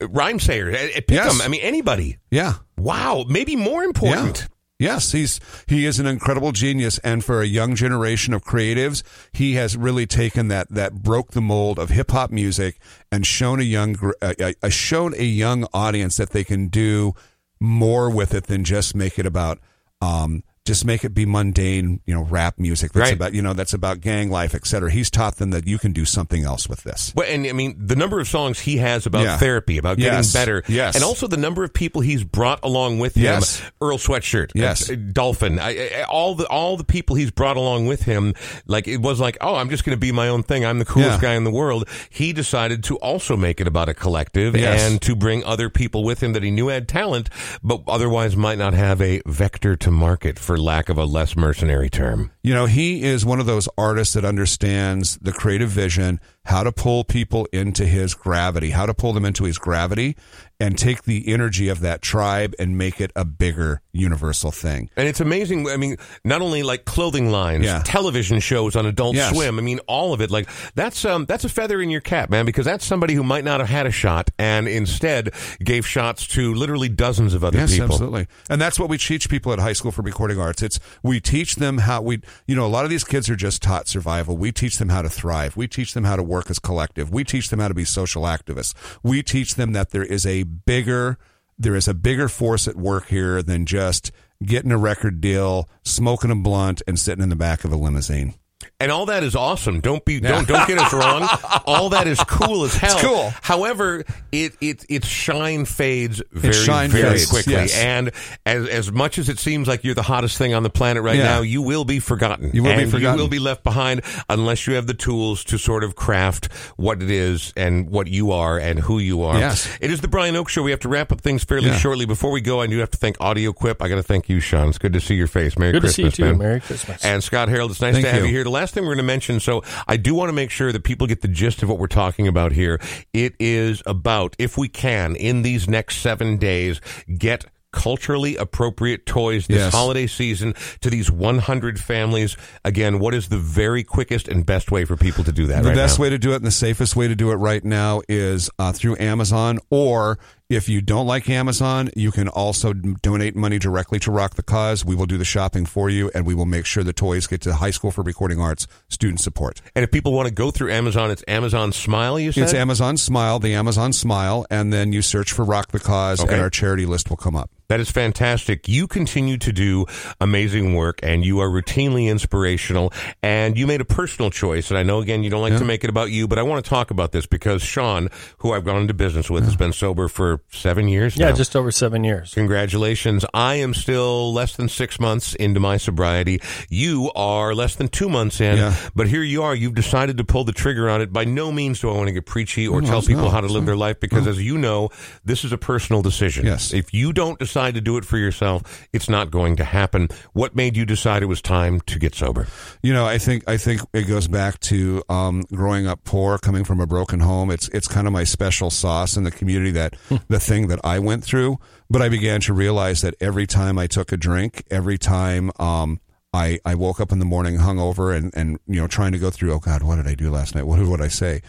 [0.01, 0.73] Rhymesayer.
[0.73, 1.33] Uh, Pick Yes.
[1.35, 1.41] 'em.
[1.41, 2.17] I mean, anybody.
[2.29, 4.47] Yeah, Wow, maybe more important.
[4.79, 9.53] Yes, he's he is an incredible genius, and for a young generation of creatives, he
[9.53, 12.79] has really taken that that broke the mold of hip hop music
[13.11, 17.13] and shown a young uh, uh, uh, shown a young audience that they can do
[17.59, 19.59] more with it than just make it about
[20.01, 23.13] um just make it be mundane, you know, rap music that's Right.
[23.15, 24.91] about you know that's about gang life, et cetera.
[24.91, 27.11] He's taught them that you can do something else with this.
[27.15, 29.37] Well, and I mean, the number of songs he has about Yeah.
[29.37, 30.31] therapy, about getting Yes.
[30.33, 30.93] better, Yes.
[30.93, 33.23] and also the number of people he's brought along with him.
[33.23, 33.59] Yes.
[33.81, 34.87] Earl Sweatshirt, Yes.
[34.89, 38.35] uh, Dolphin, I, I, all the all the people he's brought along with him.
[38.67, 40.63] Like it was like, oh, I'm just going to be my own thing.
[40.63, 41.29] I'm the coolest Yeah.
[41.29, 41.87] guy in the world.
[42.11, 44.79] He decided to also make it about a collective Yes.
[44.81, 47.29] and to bring other people with him that he knew had talent,
[47.63, 51.89] but otherwise might not have a vector to market for lack of a less mercenary
[51.89, 52.31] term.
[52.43, 56.71] You know, he is one of those artists that understands the creative vision, how to
[56.71, 60.15] pull people into his gravity, how to pull them into his gravity
[60.61, 64.89] and take the energy of that tribe and make it a bigger universal thing.
[64.95, 65.67] And it's amazing.
[65.69, 67.81] I mean, not only like clothing lines, Yeah.
[67.83, 69.33] television shows on Adult Yes.
[69.33, 69.57] Swim.
[69.57, 70.29] I mean, all of it.
[70.31, 72.45] Like that's um that's a feather in your cap, man.
[72.45, 75.31] Because that's somebody who might not have had a shot and instead
[75.63, 77.87] gave shots to literally dozens of other Yes, people.
[77.91, 78.27] absolutely.
[78.49, 80.61] And that's what we teach people at high school for recording arts.
[80.61, 83.61] It's we teach them how we you know, a lot of these kids are just
[83.61, 84.37] taught survival.
[84.37, 85.57] We teach them how to thrive.
[85.57, 87.09] We teach them how to work as collective.
[87.11, 88.73] We teach them how to be social activists.
[89.03, 91.17] We teach them that there is a bigger
[91.61, 94.11] there is a bigger force at work here than just
[94.43, 98.33] getting a record deal, smoking a blunt and sitting in the back of a limousine.
[98.79, 99.79] And all that is awesome.
[99.79, 101.27] Don't be don't don't get us wrong.
[101.65, 102.97] All that is cool as hell.
[102.99, 103.33] cool.
[103.41, 107.53] However, it it its shine fades very shine very fades, quickly.
[107.53, 107.77] yes.
[107.77, 108.11] And
[108.45, 111.17] as as much as it seems like you're the hottest thing on the planet right
[111.17, 111.23] Yeah.
[111.23, 112.51] now, you will be forgotten.
[112.53, 113.17] You will be And forgotten.
[113.17, 117.01] You will be left behind unless you have the tools to sort of craft what
[117.01, 119.37] it is and what you are and who you are.
[119.37, 119.69] Yes.
[119.81, 120.63] It is the Brian Oake Show.
[120.63, 121.77] We have to wrap up things fairly Yeah.
[121.77, 122.05] shortly.
[122.05, 123.81] Before we go, I do have to thank Audio Quip.
[123.81, 124.69] I got to thank you, Sean.
[124.69, 125.57] It's good to see your face.
[125.57, 126.35] Merry Good to Christmas, see you too.
[126.35, 126.37] man.
[126.37, 127.03] Merry Christmas.
[127.05, 128.27] And Scott Harold, it's nice Thank to have you.
[128.27, 128.33] you.
[128.33, 128.43] here.
[128.43, 130.83] The last thing we're going to mention, so I do want to make sure that
[130.83, 132.79] people get the gist of what we're talking about here.
[133.13, 136.79] It is about, if we can, in these next seven days,
[137.17, 139.73] get culturally appropriate toys this Yes.
[139.73, 142.35] holiday season to these 100 families.
[142.65, 145.69] Again, what is the very quickest and best way for people to do that The
[145.69, 146.03] right best now?
[146.03, 148.73] way to do it and the safest way to do it right now is uh,
[148.73, 149.57] through Amazon.
[149.69, 150.19] Or
[150.51, 154.83] if you don't like Amazon, you can also donate money directly to Rock the Cause.
[154.83, 157.39] We will do the shopping for you, and we will make sure the toys get
[157.41, 159.61] to High School for Recording Arts student support.
[159.75, 162.43] And if people want to go through Amazon, it's Amazon Smile, you said?
[162.43, 166.33] It's Amazon Smile, the Amazon Smile, and then you search for Rock the Cause, Okay.
[166.33, 167.49] and our charity list will come up.
[167.69, 168.67] That is fantastic.
[168.67, 169.85] You continue to do
[170.19, 172.91] amazing work and you are routinely inspirational
[173.23, 174.71] and you made a personal choice.
[174.71, 176.65] And I know again, you don't like to make it about you, but I want
[176.65, 180.09] to talk about this because Sean, who I've gone into business with, has been sober
[180.09, 181.35] for seven years yeah, now.
[181.35, 182.33] just over seven years.
[182.33, 183.25] Congratulations.
[183.33, 186.41] I am still less than six months into my sobriety.
[186.69, 188.75] You are less than two months in, Yeah.
[188.95, 189.55] but here you are.
[189.55, 191.11] You've decided to pull the trigger on it.
[191.13, 193.41] By no means do I want to get preachy or No, tell people no, how
[193.41, 193.67] to live no.
[193.67, 194.89] their life because, as you know,
[195.23, 196.45] this is a personal decision.
[196.45, 196.73] Yes.
[196.73, 200.09] If you don't decide to do it for yourself, it's not going to happen.
[200.33, 202.47] What made you decide it was time to get sober?
[202.83, 206.63] You know, I think I think it goes back to um, growing up poor, coming
[206.63, 207.51] from a broken home.
[207.51, 209.95] It's it's kind of my special sauce in the community that
[210.31, 211.59] the thing that I went through.
[211.89, 215.99] But I began to realize that every time I took a drink, every time um,
[216.33, 219.29] I I woke up in the morning hungover and and you know trying to go
[219.29, 220.63] through, oh God, what did I do last night?
[220.63, 221.41] What did I say?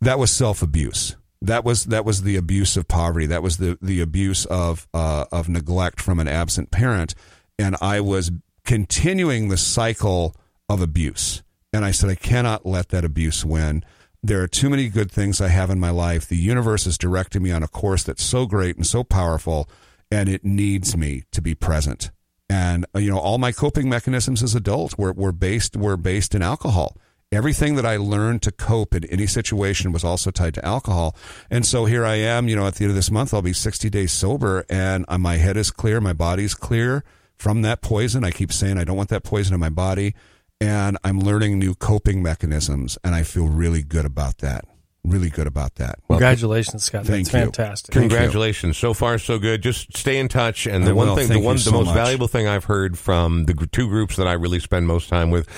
[0.00, 1.16] That was self abuse.
[1.40, 3.26] That was that was the abuse of poverty.
[3.26, 7.14] That was the the abuse of uh, of neglect from an absent parent,
[7.58, 8.30] and I was
[8.64, 10.34] continuing the cycle
[10.68, 11.42] of abuse.
[11.72, 13.82] And I said, I cannot let that abuse win.
[14.24, 16.28] There are too many good things I have in my life.
[16.28, 19.68] The universe is directing me on a course that's so great and so powerful,
[20.12, 22.12] and it needs me to be present.
[22.48, 26.36] And uh, you know, all my coping mechanisms as adults were, were based were based
[26.36, 26.96] in alcohol.
[27.32, 31.16] Everything that I learned to cope in any situation was also tied to alcohol.
[31.50, 33.52] And so here I am, you know, at the end of this month, I'll be
[33.52, 37.02] 60 days sober and uh, my head is clear, my body's clear
[37.36, 38.22] from that poison.
[38.22, 40.14] I keep saying I don't want that poison in my body.
[40.62, 44.64] And I'm learning new coping mechanisms and I feel really good about that.
[45.04, 45.98] Really good about that.
[46.08, 47.04] Congratulations, Scott.
[47.04, 47.40] Thank That's you.
[47.40, 47.92] fantastic.
[47.92, 48.16] Thank you.
[48.16, 48.78] Congratulations.
[48.78, 49.60] So far, so good.
[49.60, 50.64] Just stay in touch.
[50.68, 51.16] And the I one will.
[51.16, 51.96] thing, Thank the one, you the so most much.
[51.96, 55.48] valuable thing I've heard from the two groups that I really spend most time with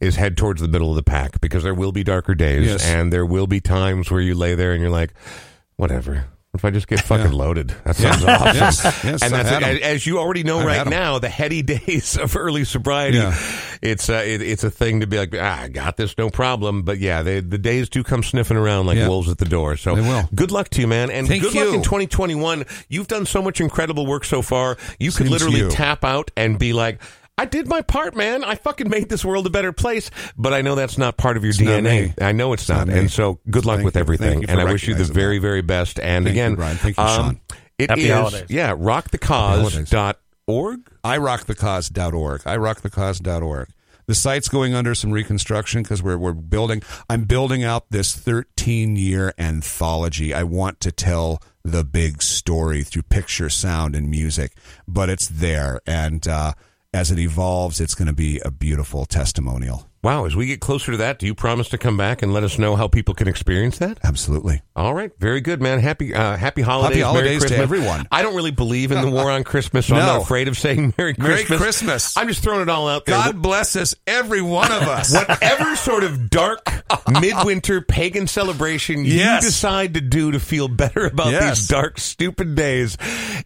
[0.00, 2.82] is head towards the middle of the pack because there will be darker days Yes.
[2.86, 5.12] and there will be times where you lay there and you're like,
[5.76, 6.24] whatever.
[6.54, 8.36] If I just get fucking loaded, that sounds Yeah.
[8.36, 8.54] awesome.
[8.56, 8.84] Yes.
[9.04, 12.64] Yes, and that's as you already know I've right now, the heady days of early
[12.64, 13.18] sobriety.
[13.18, 13.36] Yeah.
[13.82, 16.82] It's uh, it, it's a thing to be like, ah, I got this, no problem.
[16.82, 19.08] But yeah, they, the days do come sniffing around like Yeah.
[19.08, 19.76] wolves at the door.
[19.76, 22.64] So good luck to you, man, and Thank good luck in 2021.
[22.88, 24.76] You've done so much incredible work so far.
[25.00, 25.70] You could literally you.
[25.70, 27.00] tap out and be like.
[27.36, 28.44] I did my part, man.
[28.44, 30.10] I fucking made this world a better place.
[30.36, 32.22] But I know that's not part of your not DNA.
[32.22, 32.86] I know it's, not.
[32.86, 32.96] not.
[32.96, 34.00] And so good luck Thank with you.
[34.00, 34.30] everything.
[34.30, 35.98] Thank you for and I wish you the recognizing very, very best.
[35.98, 36.76] And Thank you, again, Brian.
[36.76, 37.40] Thank you, um, Sean.
[37.78, 38.46] it Happy is- holidays.
[38.50, 40.80] yeah, rockthecause.org.
[41.04, 42.40] irockthecause.org.
[42.42, 43.68] irockthecause.org.
[44.06, 46.82] The site's going under some reconstruction because we're we're building.
[47.08, 50.34] I'm building out this 13 year anthology.
[50.34, 54.52] I want to tell the big story through picture, sound, and music,
[54.86, 56.52] but it's there, and uh,
[56.94, 59.90] as it evolves, it's going to be a beautiful testimonial.
[60.04, 62.44] Wow, as we get closer to that, do you promise to come back and let
[62.44, 63.98] us know how people can experience that?
[64.04, 64.60] Absolutely.
[64.76, 65.78] All right, very good, man.
[65.80, 66.96] Happy uh, happy holidays.
[66.96, 67.60] Happy Merry holidays to Christmas.
[67.62, 68.06] everyone.
[68.12, 70.92] I don't really believe in the war on Christmas, so I'm not afraid of saying
[70.98, 71.28] Merry Christmas.
[71.28, 71.60] Merry Christmas.
[71.62, 72.16] Christmas.
[72.18, 73.14] I'm just throwing it all out there.
[73.16, 75.14] God bless us, every one of us.
[75.28, 76.68] Whatever sort of dark
[77.20, 79.42] midwinter pagan celebration Yes.
[79.42, 81.60] you decide to do to feel better about Yes.
[81.60, 82.98] these dark, stupid days,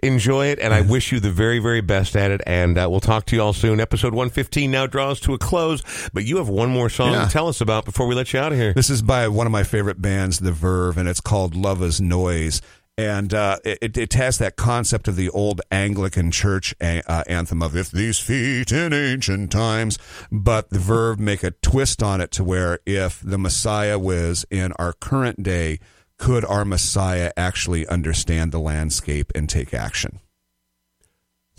[0.02, 0.58] enjoy it.
[0.58, 2.40] And I wish you the very, very best at it.
[2.46, 3.78] And uh, we'll talk to you all soon.
[3.80, 5.82] Episode 115 now draws to a close,
[6.12, 7.24] but you have one more song Yeah.
[7.26, 8.72] to tell us about before we let you out of here.
[8.72, 12.00] This is by one of my favorite bands, The Verve, and it's called Love is
[12.00, 12.60] Noise.
[12.96, 17.62] And uh, it, it has that concept of the old Anglican church a- uh, anthem
[17.62, 20.00] of "If these feet in ancient times,"
[20.32, 24.72] but the Verve make a twist on it to where if the Messiah was in
[24.80, 25.78] our current day,
[26.18, 30.18] could our Messiah actually understand the landscape and take action?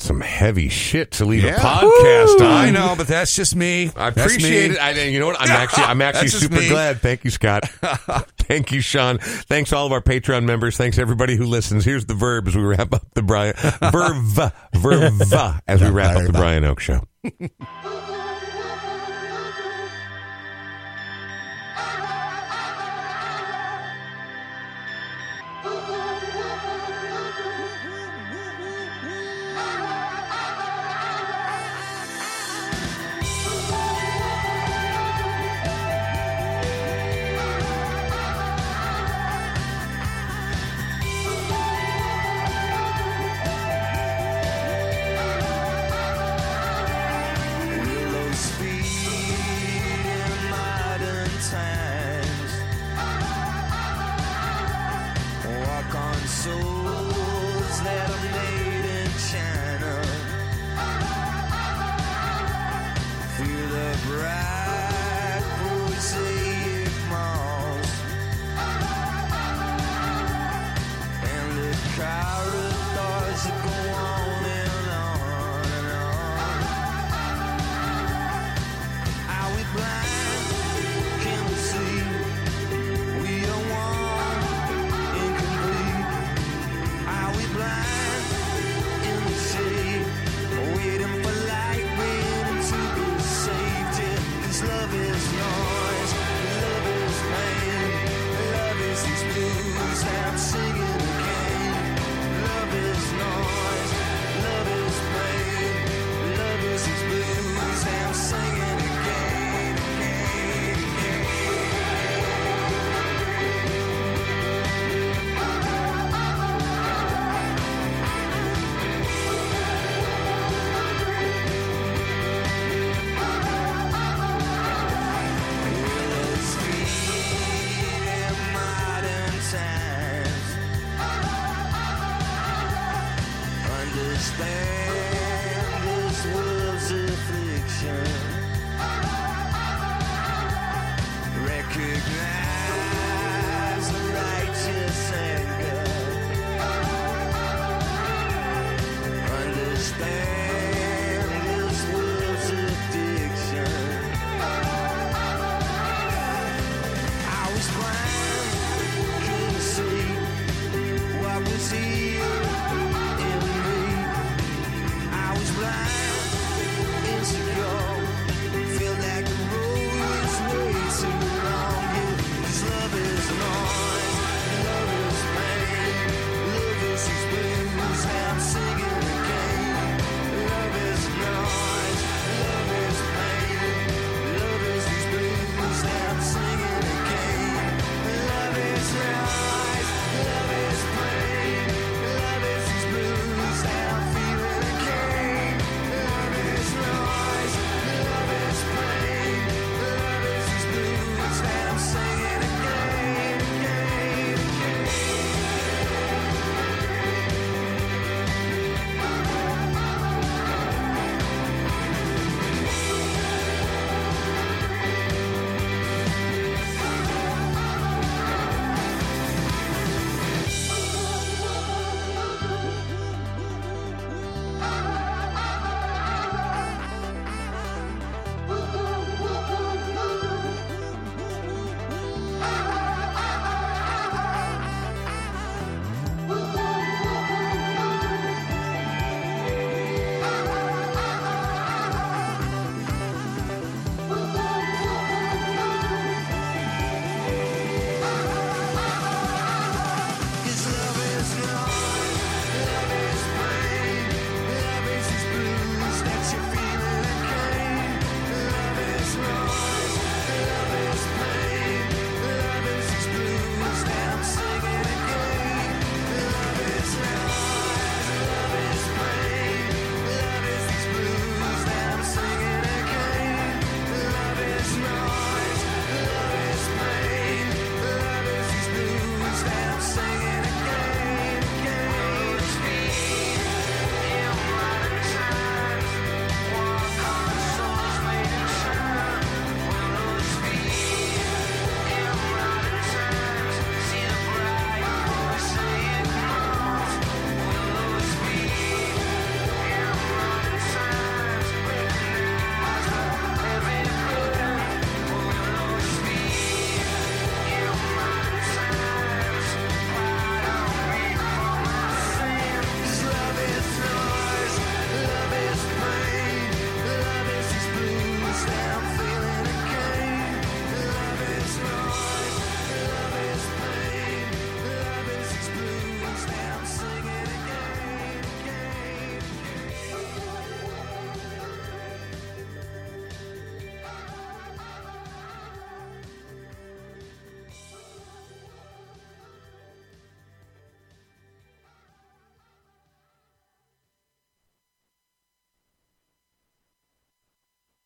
[0.02, 2.46] Some heavy shit to leave a podcast Woo!
[2.46, 2.52] on.
[2.52, 3.92] I know, but that's just me.
[3.96, 4.76] I That's appreciate me.
[4.78, 4.80] it.
[4.80, 5.40] I, you know what?
[5.42, 6.70] I'm actually, I'm actually That's just super me.
[6.70, 7.02] glad.
[7.02, 7.68] Thank you, Scott.
[8.40, 9.18] Thank you, Sean.
[9.20, 10.78] Thanks all of our Patreon members.
[10.78, 11.84] Thanks everybody who listens.
[11.84, 13.54] Here's the Verve as we wrap up the Brian
[13.92, 15.22] verve verve
[15.68, 17.02] as we wrap up the Brian Oake Show.